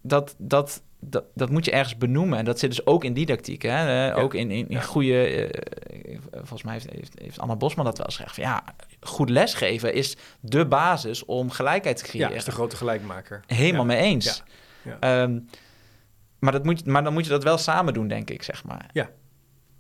[0.02, 2.38] dat, dat, dat, dat moet je ergens benoemen.
[2.40, 4.10] En dat zit dus ook in didactiek, hè?
[4.12, 4.82] Eh, ook in, in, in Ja.
[4.82, 5.26] goede...
[5.28, 8.36] eh, volgens mij heeft, heeft, heeft Anna Bosman dat wel eens gezegd.
[8.36, 8.64] Van, ja,
[9.02, 12.36] goed lesgeven is de basis om gelijkheid te Ja, creëren.
[12.36, 13.42] is de grote gelijkmaker.
[13.48, 13.88] Helemaal Ja.
[13.88, 14.44] mee eens.
[14.88, 15.00] Ja.
[15.00, 15.40] Ehm,
[16.40, 18.90] maar, dat moet, maar dan moet je dat wel samen doen, denk ik, zeg maar.
[18.94, 19.10] Ja.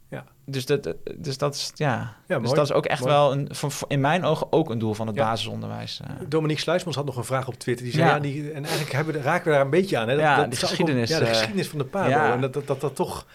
[0.10, 0.24] Ja.
[0.46, 2.16] Dus dat, dus dat is, ja.
[2.28, 3.14] Ja, dus dat is ook echt Mooi.
[3.14, 3.50] wel, een,
[3.88, 5.24] in mijn ogen, ook een doel van het Ja.
[5.30, 6.00] basisonderwijs.
[6.04, 6.10] eh.
[6.28, 7.86] Dominique Sluismans had nog een vraag op Twitter.
[7.86, 10.08] Die zei, ja, die, en eigenlijk hebben raken we daar een beetje aan.
[10.08, 10.14] Hè?
[10.16, 12.10] Dat, Ja, dat ook geschiedenis, ja, de eh, geschiedenis van de Pabo.
[12.10, 12.34] ja.
[12.34, 13.26] En dat dat, dat, dat toch...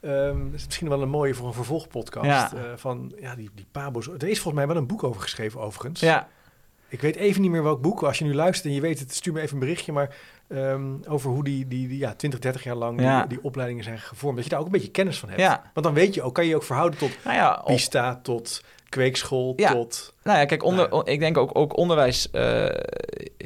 [0.00, 2.26] ehm, is misschien wel een mooie voor een vervolgpodcast.
[2.26, 2.50] Ja.
[2.54, 4.06] eh, van, ja, die, die Pabo's.
[4.08, 6.00] Er is volgens mij wel een boek over geschreven, overigens.
[6.00, 6.28] Ja,
[6.88, 8.02] Ik weet even niet meer welk boek.
[8.02, 9.92] Als je nu luistert en je weet het, stuur me even een berichtje.
[9.92, 10.14] Maar
[10.48, 13.18] ehm, over hoe die, die, die ja, 20, 30 jaar lang Ja.
[13.20, 14.34] die, die opleidingen zijn gevormd.
[14.36, 15.40] Dat je daar ook een beetje kennis van hebt.
[15.40, 15.62] ja.
[15.74, 18.20] Want dan weet je ook, kan je je ook verhouden tot Nou ja, op- Pista,
[18.22, 20.14] tot kweekschool, tot...
[20.22, 22.66] nou ja kijk, onder, Nou ik denk ook, ook onderwijs, eh,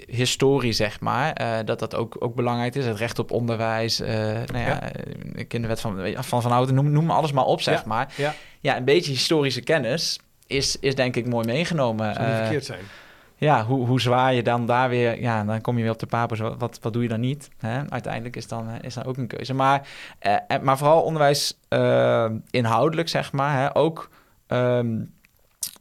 [0.07, 2.87] historie, zeg maar, eh, dat dat ook, ook belangrijk is.
[2.87, 4.15] Het recht op onderwijs, eh
[4.47, 4.91] nou ja,
[5.49, 7.87] kinderwet van, van Van Houten, noem, noem alles maar op, zeg Ja.
[7.87, 8.13] maar.
[8.17, 12.15] Ja, Ja, een beetje historische kennis is, is denk ik mooi meegenomen.
[12.15, 12.81] zou niet verkeerd zijn.
[13.41, 15.21] Ja, hoe, hoe zwaar je dan daar weer...
[15.21, 16.41] Ja, dan kom je weer op de papers.
[16.41, 17.49] Wat, wat, doe je dan niet?
[17.59, 17.91] Hè?
[17.91, 19.55] Uiteindelijk is dan, eh, is dan ook een keuze.
[19.55, 19.89] Maar,
[20.19, 23.59] eh, eh, maar vooral onderwijs eh, inhoudelijk, zeg maar.
[23.59, 23.77] Hè?
[23.77, 24.09] Ook...
[24.47, 24.97] ehm,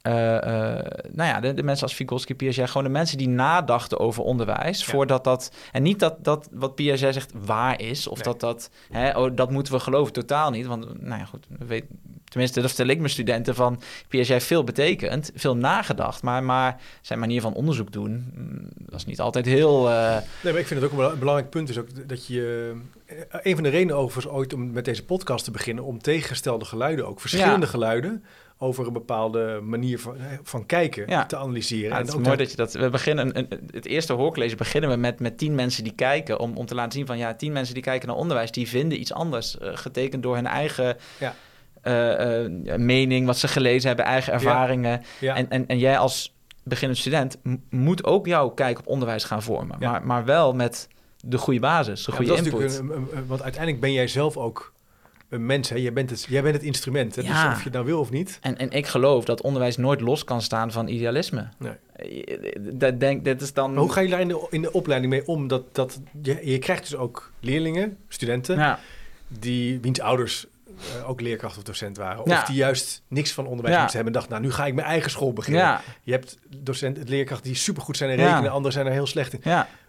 [0.01, 0.35] eh,
[0.77, 4.23] eh, nou ja, de, de mensen als Vygotsky, Piaget, gewoon de mensen die nadachten over
[4.23, 4.91] onderwijs, Ja.
[4.91, 8.23] voordat dat, en niet dat, dat wat Piaget zegt waar is, of Nee.
[8.23, 11.65] dat dat, hè, oh, dat moeten we geloven, totaal niet, want, nou ja, goed, we
[11.65, 11.99] weten,
[12.29, 17.19] tenminste, dat vertel ik mijn studenten van, Piaget veel betekent, veel nagedacht, maar, maar zijn
[17.19, 20.83] manier van onderzoek doen, mm, was niet altijd heel, eh, Nee, maar ik vind het
[20.83, 22.73] ook een bela- een belangrijk punt is ook dat je...
[23.05, 25.83] eh, Een van de redenen overigens ooit om met deze podcast te beginnen...
[25.83, 27.71] om tegengestelde geluiden, ook verschillende Ja.
[27.71, 28.23] geluiden...
[28.61, 31.25] over een bepaalde manier van, eh, van kijken Ja.
[31.25, 31.89] te analyseren.
[31.89, 32.73] Ja, het is mooi dat je dat.
[32.73, 36.39] We beginnen een, het eerste hoorcollege beginnen we met, met tien mensen die kijken.
[36.39, 38.99] Om, om te laten zien van ja, tien mensen die kijken naar onderwijs, die vinden
[38.99, 39.57] iets anders.
[39.59, 41.35] getekend door hun eigen Ja.
[41.89, 45.01] Eh, eh, mening, wat ze gelezen hebben, eigen ervaringen.
[45.19, 45.35] Ja.
[45.35, 46.33] En, en, en jij als
[46.63, 47.37] beginnend student
[47.69, 49.75] moet ook jouw kijk op onderwijs gaan vormen.
[49.79, 49.91] Ja.
[49.91, 50.87] Maar, maar wel met
[51.23, 52.79] de goede basis, de goede input.
[52.79, 54.73] een- een- een- want uiteindelijk ben jij zelf ook
[55.29, 55.69] een mens.
[55.69, 55.75] Hè?
[55.75, 57.15] Jij, bent het, jij bent het instrument.
[57.15, 57.21] Hè?
[57.21, 57.27] Ja.
[57.43, 58.37] Dus of je het nou wil of niet.
[58.41, 61.47] En, en ik geloof dat onderwijs nooit los kan staan van idealisme.
[61.57, 61.71] Nee.
[61.95, 63.73] Eh, Dat, denk, dat is dan...
[63.73, 65.47] Maar hoe ga je daar in de, in de opleiding mee om?
[65.47, 68.77] Dat, dat, je, je krijgt dus ook leerlingen, studenten...
[69.27, 70.47] Die wiens ouders
[70.97, 72.21] eh, ook leerkracht of docent waren.
[72.25, 72.39] Ja.
[72.41, 73.81] Of die juist niks van onderwijs Ja.
[73.81, 75.61] moesten hebben en dacht, nou, nu ga ik mijn eigen school beginnen.
[75.61, 79.33] Ja, Je hebt docent, leerkrachten die supergoed zijn in rekenen, anderen zijn er heel slecht
[79.33, 79.41] in.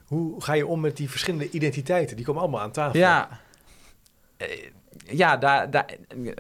[0.05, 2.17] Hoe ga je om met die verschillende identiteiten?
[2.17, 2.99] Die komen allemaal aan tafel.
[2.99, 3.41] Ja.
[5.13, 5.87] Ja, daar, daar,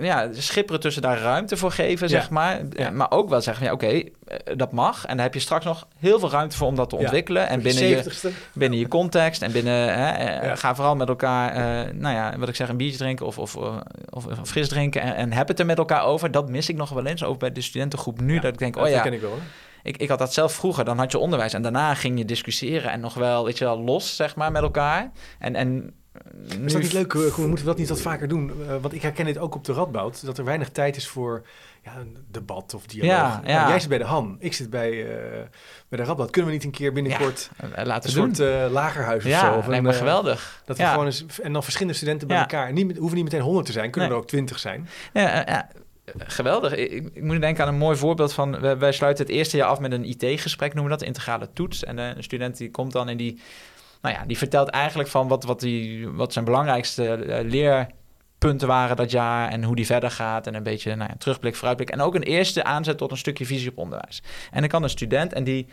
[0.01, 2.21] ja, schipperen tussen daar ruimte voor geven, Ja.
[2.21, 2.61] zeg maar.
[2.71, 2.87] Ja.
[2.87, 4.03] Eh, Maar ook wel zeggen, ja, oké, eh,
[4.57, 5.07] dat mag.
[5.07, 7.49] En daar heb je straks nog heel veel ruimte voor om dat te ontwikkelen.
[7.49, 8.29] En binnen je, 70ste.
[8.55, 9.99] binnen je context en binnen...
[9.99, 10.57] Hè, eh.
[10.57, 11.55] Ga vooral met elkaar,
[11.95, 15.03] nou ja, wat ik zeg, een biertje drinken of, of, of, of fris drinken.
[15.03, 16.31] En, en heb het er met elkaar over.
[16.31, 18.39] Dat mis ik nog wel eens, ook bij de studentengroep nu.
[18.39, 19.39] Dat ik denk, dat oh ja, ken ik wel.
[19.83, 20.85] ik, ik had dat zelf vroeger.
[20.85, 22.91] Dan had je onderwijs en daarna ging je discussiëren.
[22.91, 25.11] En nog wel, weet je wel, los, zeg maar, met elkaar.
[25.39, 25.95] En, en
[26.59, 26.65] nu...
[26.65, 27.15] Is dat niet leuk?
[27.15, 27.47] eh, Koen?
[27.47, 28.53] Moeten we dat niet wat vaker doen?
[28.69, 30.25] Eh, want ik herken dit ook op de Radboud.
[30.27, 31.47] Dat er weinig tijd is voor
[31.85, 33.11] ja, een debat of dialoog.
[33.11, 33.57] Ja, ja.
[33.59, 34.37] Nou, jij zit bij de Han.
[34.39, 35.31] Ik zit bij, eh,
[35.89, 36.31] bij de Radboud.
[36.31, 38.35] Kunnen we niet een keer binnenkort Eh, laten een we doen.
[38.35, 39.53] soort eh, lagerhuis of zo?
[39.55, 40.63] Of lijkt me eh, geweldig.
[40.65, 40.91] Dat we ja.
[40.91, 42.43] gewoon eens, en dan verschillende studenten bij Ja.
[42.43, 42.69] elkaar.
[42.69, 44.19] En niet, hoeven niet meteen honderd te zijn, kunnen Nee.
[44.19, 44.89] er ook twintig zijn.
[45.13, 45.69] Ja, eh, ja,
[46.19, 46.75] geweldig.
[46.75, 48.61] Ik, moet denken aan een mooi voorbeeld van...
[48.61, 51.85] Wij, wij sluiten het eerste jaar af met een IT-gesprek, noemen we dat, integrale toets.
[51.85, 53.41] En eh, een student die komt dan en die,
[54.01, 58.97] nou ja, die vertelt eigenlijk van wat, wat, die, wat zijn belangrijkste eh, leerpunten waren
[58.97, 59.49] dat jaar...
[59.51, 61.91] en hoe die verder gaat en een beetje nou ja, terugblik, vooruitblik.
[61.91, 64.23] En ook een eerste aanzet tot een stukje visie op onderwijs.
[64.51, 65.67] En dan kan een student en die...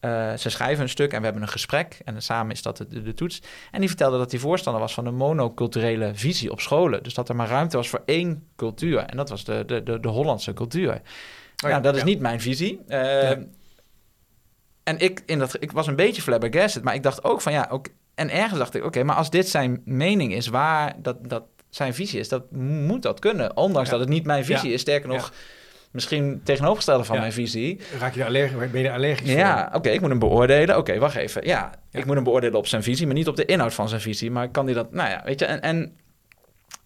[0.00, 1.98] eh, ze schrijven een stuk en we hebben een gesprek.
[2.04, 3.42] En samen is dat de, de, de toets.
[3.70, 7.02] En die vertelde dat hij voorstander was van een monoculturele visie op scholen.
[7.02, 8.98] Dus dat er maar ruimte was voor één cultuur.
[8.98, 10.90] En dat was de, de, de, de Hollandse cultuur.
[10.90, 11.00] Oh
[11.56, 12.06] ja, ja, dat is ja.
[12.06, 12.80] niet mijn visie.
[12.88, 13.38] Eh, Ja.
[14.84, 17.68] En ik, in dat, ik was een beetje flabbergasted, maar ik dacht ook van ja,
[17.70, 21.44] ook, en ergens dacht ik, oké, maar als dit zijn mening is, waar dat, dat
[21.70, 23.56] zijn visie is, dat moet dat kunnen.
[23.56, 25.32] Ondanks dat het niet mijn visie is, sterker nog,
[25.90, 27.80] misschien tegenovergestelde van mijn visie.
[27.98, 30.76] Raak je er allergisch, ben je er allergisch Ja, oké, ik moet hem beoordelen.
[30.76, 31.46] Oké, wacht even.
[31.46, 34.00] Ja, ik moet hem beoordelen op zijn visie, maar niet op de inhoud van zijn
[34.00, 34.30] visie.
[34.30, 35.96] Maar kan die dat, nou ja, weet je, en, en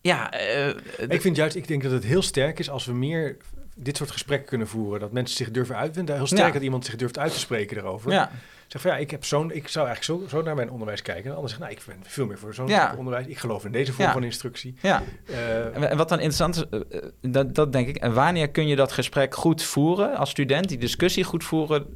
[0.01, 0.33] ja.
[0.35, 0.69] Uh,
[1.09, 3.37] ik vind juist, ik denk dat het heel sterk is als we meer
[3.79, 5.01] dit soort gesprekken kunnen voeren.
[5.01, 6.15] Dat mensen zich durven uitvinden.
[6.15, 8.13] Heel sterk dat iemand zich durft uit te spreken erover.
[8.13, 8.31] Ja.
[8.67, 11.31] Zeg van ja, ik heb zo'n, ik zou eigenlijk zo, zo naar mijn onderwijs kijken.
[11.31, 13.27] En anders zeggen, nou, ik ben veel meer voor zo'n onderwijs.
[13.27, 14.75] Ik geloof in deze vorm van instructie.
[14.83, 15.03] Ja.
[15.31, 17.97] Uh, en wat dan interessant is, uh, dat, dat denk ik.
[17.97, 21.87] En wanneer kun je dat gesprek goed voeren als student, die discussie goed voeren?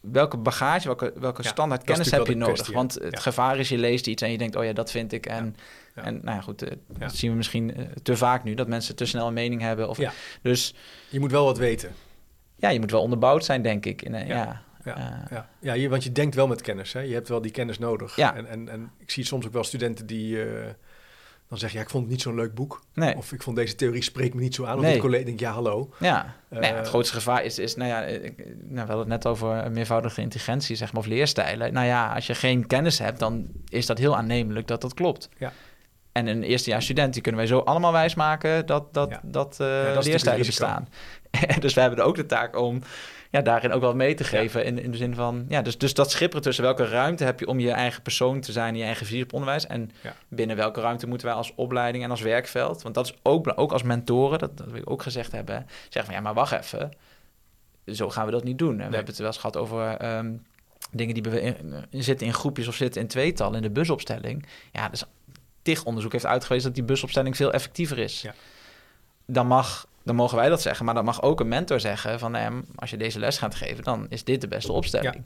[0.00, 2.72] welke bagage, welke, welke standaard kennis heb je nodig?
[2.72, 5.26] Want het gevaar is, je leest iets en je denkt, oh ja, dat vind ik.
[5.26, 5.56] En,
[5.94, 8.96] en nou ja, goed, uh, dat zien we misschien uh, te vaak nu, dat mensen
[8.96, 9.88] te snel een mening hebben.
[9.88, 9.98] Of,
[10.42, 10.74] Dus,
[11.08, 11.92] je moet wel wat weten.
[12.56, 14.02] Ja, je moet wel onderbouwd zijn, denk ik.
[14.02, 14.62] In, ja.
[14.84, 15.48] Ja, uh, ja.
[15.60, 16.92] ja je, want je denkt wel met kennis.
[16.92, 17.00] Hè?
[17.00, 18.16] Je hebt wel die kennis nodig.
[18.16, 18.36] Ja.
[18.36, 20.38] En, en, en ik zie soms ook wel studenten die
[21.50, 22.82] dan zeg je, ja, ik vond het niet zo'n leuk boek.
[22.94, 23.16] Nee.
[23.16, 24.76] Of ik vond deze theorie spreekt me niet zo aan.
[24.76, 24.94] Of nee.
[24.94, 25.90] de collega denkt, ja, hallo.
[25.98, 29.26] Ja, uh, het grootste gevaar is, is nou ja, ik, nou, we hadden het net
[29.26, 31.72] over meervoudige intelligentie, zeg maar, of leerstijlen.
[31.72, 35.28] Nou ja, als je geen kennis hebt, dan is dat heel aannemelijk dat dat klopt.
[35.38, 35.52] Ja.
[36.20, 40.04] En een eerstejaars student, die kunnen wij zo allemaal wijsmaken dat, dat, dat, uh, dat
[40.04, 40.88] leerstijlen bestaan.
[41.60, 42.82] dus wij hebben er ook de taak om
[43.30, 44.64] ja, daarin ook wel mee te geven.
[44.64, 47.46] In, in de zin van, ja, dus, dus dat schipperen tussen welke ruimte heb je
[47.46, 49.66] om je eigen persoon te zijn, je eigen visie op onderwijs.
[49.66, 49.90] En
[50.28, 53.72] binnen welke ruimte moeten wij als opleiding en als werkveld, want dat is ook, ook
[53.72, 56.92] als mentoren, dat, dat wil ik ook gezegd hebben, zeggen van ja, maar wacht even,
[57.86, 58.76] zo gaan we dat niet doen.
[58.76, 60.32] We hebben het wel eens gehad over ehm,
[60.90, 64.46] dingen die we in, zitten in groepjes of zitten in tweetal in de busopstelling.
[64.72, 65.04] Ja, dus
[65.62, 68.22] tig onderzoek heeft uitgewezen dat die busopstelling veel effectiever is.
[68.22, 68.34] Ja.
[69.26, 70.84] Dan mag dan mogen wij dat zeggen.
[70.84, 73.84] Maar dat mag ook een mentor zeggen van hem, als je deze les gaat geven,
[73.84, 75.24] dan is dit de beste opstelling.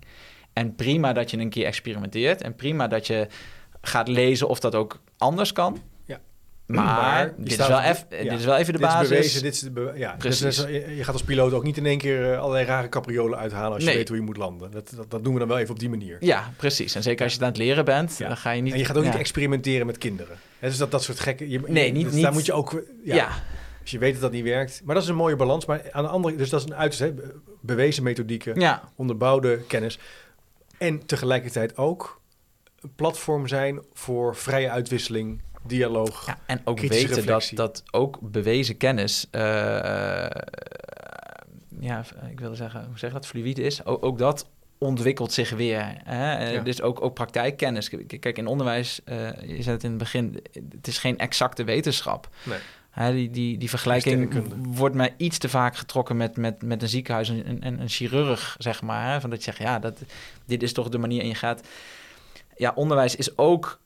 [0.53, 3.27] En prima dat je een keer experimenteert en prima dat je
[3.81, 5.83] gaat lezen of dat ook anders kan.
[6.67, 9.09] Maar, dit, is wel dit is wel even de basis.
[9.09, 10.57] Bewezen, dit is de ja, Precies.
[10.57, 13.85] je gaat als piloot ook niet in één keer uh, allerlei rare capriolen uithalen als
[13.85, 14.71] je weet hoe je moet landen.
[14.71, 16.17] Dat, dat, dat, doen we dan wel even op die manier.
[16.21, 16.95] Ja, precies.
[16.95, 18.73] En zeker als je het aan het leren bent, dan ga je niet...
[18.73, 20.37] En je gaat ook niet experimenteren met kinderen.
[20.61, 21.49] dus dat, dat soort gekke...
[21.49, 22.23] Je, nee, niet, dus niet...
[22.23, 22.83] Daar moet je ook...
[23.05, 23.29] ja.
[23.83, 24.83] Dus je weet dat dat niet werkt.
[24.85, 25.67] Maar dat is een mooie balans.
[25.67, 27.13] Maar aan de andere dus dat is een uiterst
[27.61, 28.83] bewezen methodieken, ja.
[28.97, 29.99] onderbouwde kennis.
[30.79, 32.21] En tegelijkertijd ook
[32.81, 36.27] een platform zijn voor vrije uitwisseling, dialoog.
[36.27, 39.41] Ja, en ook weten dat, dat ook bewezen kennis, uh,
[41.81, 43.85] ja, ik wilde zeggen, hoe zeg je dat, fluïde is.
[43.85, 44.49] Ook, ook dat
[44.79, 45.95] ontwikkelt zich weer.
[46.05, 46.51] Hè?
[46.51, 46.61] Ja.
[46.61, 47.91] Dus ook, ook praktijkkennis.
[48.21, 52.29] Kijk, in onderwijs, uh, je zei het in het begin, het is geen exacte wetenschap.
[52.43, 52.59] Nee
[52.95, 57.29] die, die, die vergelijking wordt mij iets te vaak getrokken met, met, met een ziekenhuis
[57.29, 59.13] en, en een chirurg, zeg maar.
[59.13, 59.21] Hè?
[59.21, 60.03] Van dat je zegt, ja, dat,
[60.45, 61.67] dit is toch de manier en je gaat...
[62.57, 63.79] Ja, onderwijs is ook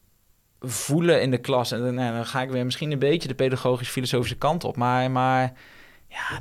[0.61, 1.73] voelen in de klas.
[1.73, 4.77] En nou, dan ga ik weer misschien een beetje de pedagogisch-filosofische kant op.
[4.77, 5.53] Maar, maar
[6.09, 6.41] ja,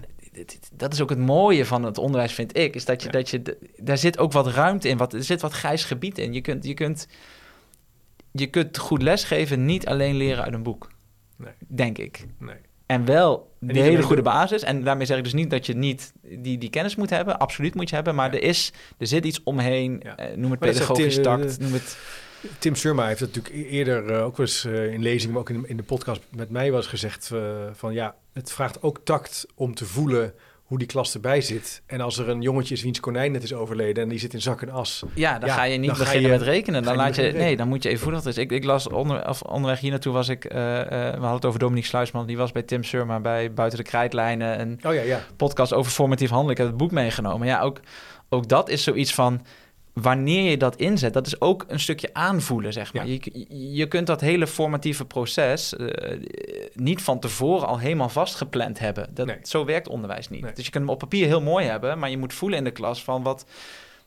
[0.73, 2.75] dat is ook het mooie van het onderwijs, vind ik.
[2.75, 4.97] Is dat je, dat je daar zit ook wat ruimte in.
[4.97, 6.33] Wat, er zit wat grijs gebied in.
[6.33, 7.07] Je kunt, je kunt,
[8.31, 10.91] je kunt goed lesgeven, niet alleen leren uit een boek.
[11.37, 11.53] Nee.
[11.67, 12.25] Denk ik.
[12.39, 12.55] Nee.
[12.85, 14.63] En wel de hele goede basis.
[14.63, 17.39] En daarmee zeg ik dus niet dat je niet die, die kennis moet hebben.
[17.39, 18.15] Absoluut moet je hebben.
[18.15, 20.01] Maar er, is, er zit iets omheen.
[20.01, 21.59] Eh, noem het pedagogisch tact.
[21.59, 21.97] Noem het...
[22.59, 25.41] Tim Surma heeft het natuurlijk e-, eerder uh, ook wel eens uh, in lezingen, maar
[25.41, 27.39] ook in, in de podcast met mij was gezegd uh,
[27.73, 30.33] van ja, het vraagt ook tact om te voelen
[30.67, 31.81] hoe die klas erbij zit.
[31.85, 34.41] En als er een jongetje is wiens konijn net is overleden en die zit in
[34.41, 35.03] zak en as.
[35.13, 36.83] Ja, dan ga je niet beginnen met rekenen.
[36.83, 38.23] Dan laat je, nee, dan moet je even voelen.
[38.23, 38.37] Dat is.
[38.37, 41.45] Ik, ik las onder, of onderweg hier naartoe was ik, uh, uh, we hadden het
[41.45, 44.59] over Dominique Sluisman, die was bij Tim Surma bij Buiten de Krijtlijnen.
[44.59, 45.21] Een oh, ja, ja.
[45.37, 46.51] podcast over formatief handelen.
[46.51, 47.47] Ik heb het boek meegenomen.
[47.47, 47.79] Ja, ook,
[48.29, 49.41] ook dat is zoiets van
[50.01, 53.07] wanneer je dat inzet, dat is ook een stukje aanvoelen, zeg maar.
[53.07, 55.87] Je, je kunt dat hele formatieve proces uh,
[56.73, 59.09] niet van tevoren al helemaal vastgepland hebben.
[59.13, 60.55] Dat, Zo werkt onderwijs niet.
[60.55, 62.71] Dus je kunt hem op papier heel mooi hebben, maar je moet voelen in de
[62.71, 63.45] klas van wat,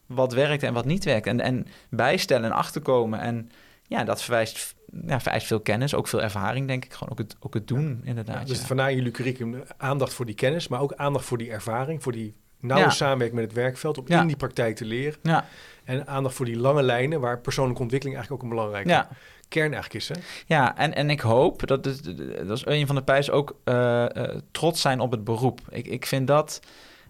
[0.07, 1.27] wat werkt en wat niet werkt.
[1.27, 3.21] En, en bijstellen en achterkomen.
[3.21, 3.51] En
[3.83, 4.75] ja, dat verwijst,
[5.07, 6.93] ja, vereist veel kennis, ook veel ervaring, denk ik.
[6.93, 8.47] Gewoon ook het, ook het doen, inderdaad.
[8.47, 8.89] dus ja.
[8.89, 12.35] in jullie curriculum aandacht voor die kennis, maar ook aandacht voor die ervaring, voor die
[12.61, 15.19] nauwe samenwerking met het werkveld, om in die praktijk te leren.
[15.23, 15.45] Ja.
[15.85, 19.07] En aandacht voor die lange lijnen, waar persoonlijke ontwikkeling eigenlijk ook een belangrijke
[19.51, 20.09] kern eigenlijk is.
[20.09, 20.15] Hè?
[20.47, 24.07] Ja, en, en ik hoop, dat dat is een van de pijzen, ook uh,
[24.51, 25.61] trots zijn op het beroep.
[25.71, 26.61] Ik, ik vind dat...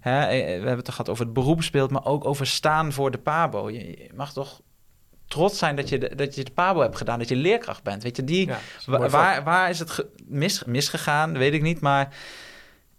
[0.00, 3.10] Hè, eh, we hebben het gehad over het beroep speelt, maar ook over staan voor
[3.10, 3.70] de PABO.
[3.70, 4.60] Je, mag toch
[5.26, 8.02] trots zijn dat je, de, dat je de PABO hebt gedaan, dat je leerkracht bent.
[8.02, 8.50] Weet je, die,
[8.86, 12.14] waar, waar is het mis, misgegaan, weet ik niet, maar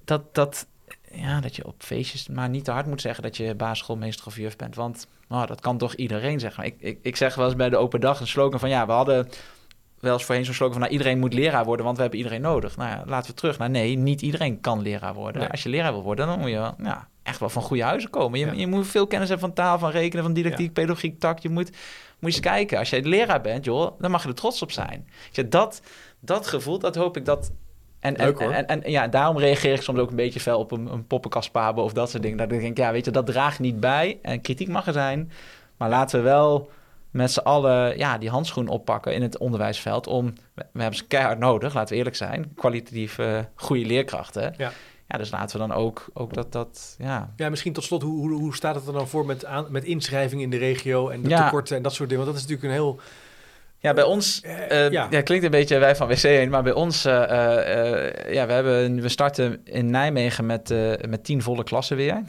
[0.06, 0.68] dat, dat,
[1.14, 4.38] ja, dat je op feestjes maar niet te hard moet zeggen dat je basisschoolmeester of
[4.38, 4.76] juf bent.
[4.76, 6.64] Want oh, dat kan toch iedereen zeggen.
[6.64, 8.91] Ik, ik, ik zeg wel eens bij de open dag een slogan van ja, we
[8.91, 9.30] hadden
[9.99, 12.41] wel eens voorheen zo'n slogan van nou, iedereen moet leraar worden, want we hebben iedereen
[12.41, 12.78] nodig.
[12.78, 15.49] Nou ja, laten we terug naar nee, niet iedereen kan leraar worden.
[15.49, 18.09] Als je leraar wil worden, dan moet je wel, ja, echt wel van goede huizen
[18.09, 18.39] komen.
[18.39, 21.39] Je, je moet veel kennis hebben van taal, van rekenen, van didactiek, pedagogiek, tak.
[21.39, 21.80] Je moet, moet
[22.20, 22.78] je eens kijken.
[22.78, 25.07] Als jij leraar bent, joh, dan mag je er trots op zijn.
[25.32, 25.82] Je, dat,
[26.20, 27.51] dat gevoel, dat hoop ik dat
[28.02, 30.93] en, en, en, en, ja, daarom reageer ik soms ook een beetje fel op een,
[30.93, 32.38] een poppenkastpabo of dat soort dingen.
[32.38, 34.20] Dat ik denk, ja, weet je, dat draagt niet bij.
[34.22, 35.32] En kritiek mag er zijn.
[35.78, 36.70] Maar laten we wel
[37.12, 40.08] met z'n allen ja, die handschoen oppakken in het onderwijsveld.
[40.08, 42.52] Om, we hebben ze keihard nodig, laten we eerlijk zijn.
[42.56, 44.54] Kwalitatief uh, goede leerkrachten.
[44.58, 44.72] Ja.
[45.08, 47.34] Ja, dus laten we dan ook, ook dat, dat, ja...
[47.36, 49.84] Ja, misschien tot slot, hoe, hoe, hoe staat het er dan voor met, aan, met
[49.84, 51.43] inschrijving in de regio en de ja.
[51.43, 52.26] tekorten en dat soort dingen?
[52.26, 52.99] Want dat is natuurlijk een heel
[53.82, 55.21] ja, bij ons, uh, ja.
[55.21, 57.13] klinkt een beetje wij van WC 1, maar bij ons, uh,
[58.34, 60.73] ja, we, hebben, we starten in Nijmegen met,
[61.07, 62.21] met tien volle klassen weer.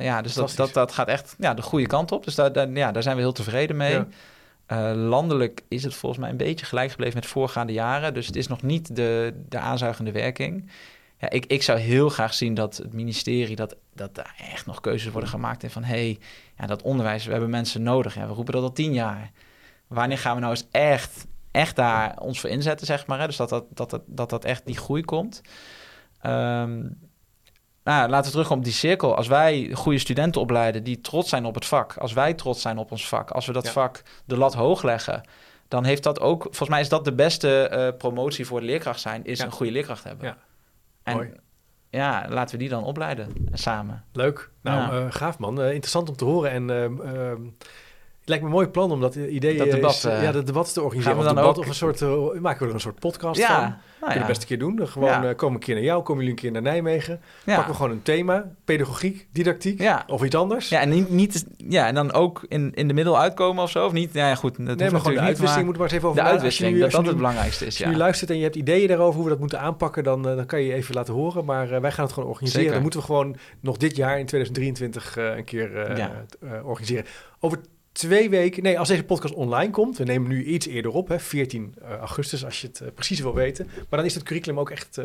[0.00, 2.24] ja, dus dat, dat, dat gaat echt ja, de goede kant op.
[2.24, 3.98] Dus daar, daar, ja, daar zijn we heel tevreden mee.
[4.66, 4.94] Ja.
[4.94, 8.14] landelijk is het volgens mij een beetje gelijk gebleven met voorgaande jaren.
[8.14, 10.70] Dus het is nog niet de, de aanzuigende werking.
[11.18, 14.80] Ja, ik, ik zou heel graag zien dat het ministerie, dat, dat daar echt nog
[14.80, 15.62] keuzes worden gemaakt.
[15.62, 16.18] En van, hé, hey,
[16.58, 18.14] ja, dat onderwijs, we hebben mensen nodig.
[18.14, 19.30] Ja, we roepen dat al tien jaar
[19.86, 23.18] wanneer gaan we nou eens echt, echt daar ons voor inzetten, zeg maar.
[23.20, 23.26] Hè?
[23.26, 25.40] Dus dat dat, dat, dat, dat, dat echt die groei komt.
[26.22, 26.98] Um,
[27.84, 29.16] nou, laten we terugkomen op die cirkel.
[29.16, 32.78] Als wij goede studenten opleiden die trots zijn op het vak, als wij trots zijn
[32.78, 35.22] op ons vak, als we dat vak de lat hoog leggen,
[35.68, 39.00] dan heeft dat ook, volgens mij is dat de beste uh, promotie voor de leerkracht
[39.00, 40.26] zijn, is een goede leerkracht hebben.
[40.26, 40.36] Ja.
[41.02, 41.32] En, Mooi.
[41.90, 44.04] Ja, laten we die dan opleiden samen.
[44.12, 44.50] Leuk.
[44.62, 45.60] Nou, uh, gaaf man.
[45.60, 46.50] Uh, interessant om te horen.
[46.50, 47.40] En ehm,
[48.26, 50.72] het lijkt me een mooi plan om dat idee dat debat, uh, ja, dat debat
[50.72, 51.16] te organiseren.
[51.16, 51.62] Gaan we dan debat ook...
[51.62, 53.62] of een soort, uh, maken we er een soort podcast ja, van.
[53.62, 54.26] Nou Kun je ja.
[54.26, 54.76] best een keer doen.
[54.76, 55.28] Dan gewoon ja.
[55.28, 57.20] uh, komen een keer naar jou, komen jullie een keer naar Nijmegen.
[57.44, 57.54] Ja.
[57.54, 60.68] Pakken we gewoon een thema, pedagogiek, didactiek of iets anders.
[60.68, 63.86] Ja, en niet, niet ja, en dan ook in, in de middel uitkomen of zo,
[63.86, 64.12] of niet?
[64.12, 64.66] Ja, goed.
[64.66, 66.80] Dat nee, maar gewoon de uitwisseling moeten we maar eens even over De uitwisseling, nu,
[66.80, 69.24] dat, dat het belangrijkste is, Als je nu luistert en je hebt ideeën daarover hoe
[69.24, 71.44] we dat moeten aanpakken, dan, dan kan je even laten horen.
[71.44, 72.60] Maar wij gaan het gewoon organiseren.
[72.60, 72.72] Zeker.
[72.72, 75.88] Dan moeten we gewoon nog dit jaar in 2023 een keer
[76.62, 77.04] organiseren.
[77.40, 77.58] Over
[77.96, 81.18] twee weken, nee, als deze podcast online komt, we nemen nu iets eerder op, hè,
[81.18, 83.66] 14 uh, eh, augustus, als je het uh, precies wil weten.
[83.66, 85.04] Maar dan is het curriculum ook echt, uh,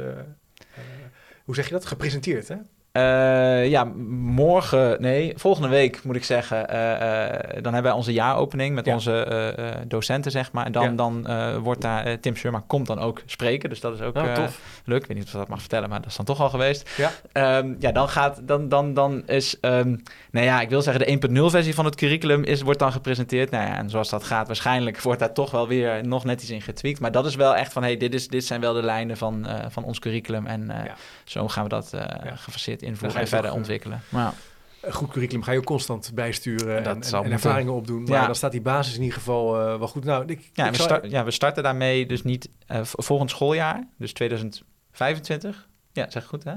[1.44, 2.56] hoe zeg je dat, gepresenteerd, hè?
[2.94, 3.84] Uh, ja,
[4.18, 6.74] morgen, nee, volgende week moet ik zeggen.
[6.74, 8.94] Uh, uh, dan hebben wij onze jaaropening met ja.
[8.94, 10.66] onze docenten, zeg maar.
[10.66, 10.92] En dan, ja.
[10.92, 13.70] dan wordt daar Tim Schurma komt dan ook spreken.
[13.70, 14.24] Dus dat is ook oh,
[14.86, 15.02] leuk.
[15.02, 16.90] Ik weet niet of dat mag vertellen, maar dat is dan toch al geweest.
[16.98, 21.20] Ja, um, ja dan gaat, dan, dan, dan is, um, nou ja, ik wil zeggen,
[21.20, 23.52] de 1.0 versie van het curriculum is, wordt dan gepresenteerd.
[23.52, 26.52] Nou ja, en zoals dat gaat, waarschijnlijk wordt daar toch wel weer nog net iets
[26.52, 27.00] in getweakt.
[27.00, 29.48] Maar dat is wel echt van, hey, dit, is, dit zijn wel de lijnen van,
[29.70, 30.46] van ons curriculum.
[30.46, 30.72] En
[31.32, 31.94] zo gaan we dat
[32.36, 34.02] gefaseerd invoeren en verder ontwikkelen.
[34.10, 34.34] Maar,
[34.82, 38.04] een goed curriculum ga je ook constant bijsturen en, en, en ervaringen opdoen.
[38.04, 38.26] Maar ja.
[38.26, 40.04] dan staat die basis in ieder geval uh, wel goed.
[40.04, 43.88] Nou, ik, ja, ik we start, ja, we starten daarmee dus niet uh, volgend schooljaar,
[43.98, 45.68] dus 2025.
[45.92, 46.54] Ja, zeg goed hè?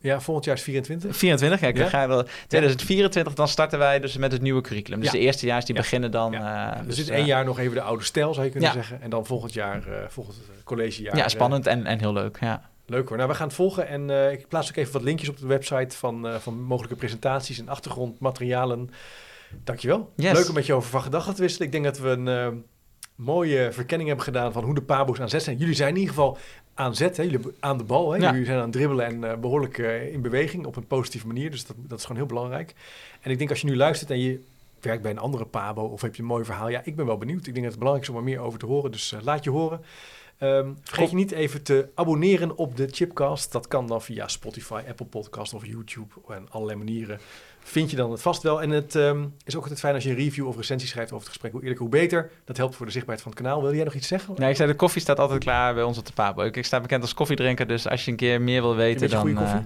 [0.00, 1.16] Ja, volgend jaar is 24.
[1.16, 1.88] 24, kijk, ja?
[1.88, 2.22] ga wel.
[2.22, 5.00] 2024, dan starten wij dus met het nieuwe curriculum.
[5.00, 5.18] Dus ja.
[5.18, 6.34] de eerste jaar die beginnen dan.
[6.34, 9.02] Uh, dus, dus één jaar nog even de oude stijl, zou je kunnen zeggen.
[9.02, 11.16] En dan volgend jaar, uh, volgend collegejaar.
[11.16, 12.38] Ja, spannend en, en heel leuk.
[12.40, 12.70] Ja.
[12.86, 13.16] Leuk hoor.
[13.16, 15.46] Nou, we gaan het volgen en uh, ik plaats ook even wat linkjes op de
[15.46, 18.90] website van, uh, van mogelijke presentaties en achtergrondmaterialen.
[19.64, 20.12] Dankjewel.
[20.16, 20.32] Yes.
[20.32, 21.66] Leuk om met je over van gedachten te wisselen.
[21.66, 22.48] Ik denk dat we een uh,
[23.14, 25.56] mooie verkenning hebben gedaan van hoe de Pabo's aan zet zijn.
[25.56, 26.38] Jullie zijn in ieder geval
[26.74, 27.22] aan zet, hè?
[27.22, 28.12] jullie aan de bal.
[28.12, 28.18] Hè?
[28.18, 28.30] Ja.
[28.30, 29.78] Jullie zijn aan het dribbelen en behoorlijk
[30.12, 31.50] in beweging op een positieve manier.
[31.50, 32.74] Dus dat, dat is gewoon heel belangrijk.
[33.20, 34.40] En ik denk als je nu luistert en je
[34.80, 36.68] werkt bij een andere Pabo of heb je een mooi verhaal.
[36.68, 37.46] Ja, ik ben wel benieuwd.
[37.46, 38.90] Ik denk dat het belangrijk is om er meer over te horen.
[38.90, 39.80] Dus laat je horen.
[40.40, 43.52] Um, vergeet je niet even te abonneren op de Chipcast.
[43.52, 47.18] Dat kan dan via Spotify, Apple Podcast of YouTube en allerlei manieren.
[47.58, 48.62] Vind je dan het vast wel.
[48.62, 51.24] En het um, is ook altijd fijn als je een review of recensie schrijft over
[51.24, 51.52] het gesprek.
[51.52, 52.30] Hoe eerlijker, hoe beter.
[52.44, 53.62] Dat helpt voor de zichtbaarheid van het kanaal.
[53.62, 54.34] Wil jij nog iets zeggen?
[54.36, 56.42] Nee, ik zei de koffie staat altijd klaar bij ons op de Pabo.
[56.42, 59.20] Ik sta bekend als koffiedrinker, dus als je een keer meer wil weten, dan...
[59.20, 59.58] Goede koffie?
[59.58, 59.64] Uh,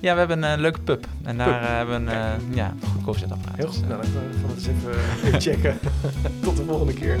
[0.00, 1.06] ja, we hebben een uh, leuke pub.
[1.22, 3.56] En daar uh, hebben we een ja, goed koffiezetapparaat.
[3.56, 3.78] Heel goed.
[3.78, 5.78] Dus, nou, dan gaan we het eens even checken.
[6.44, 7.20] Tot de volgende keer.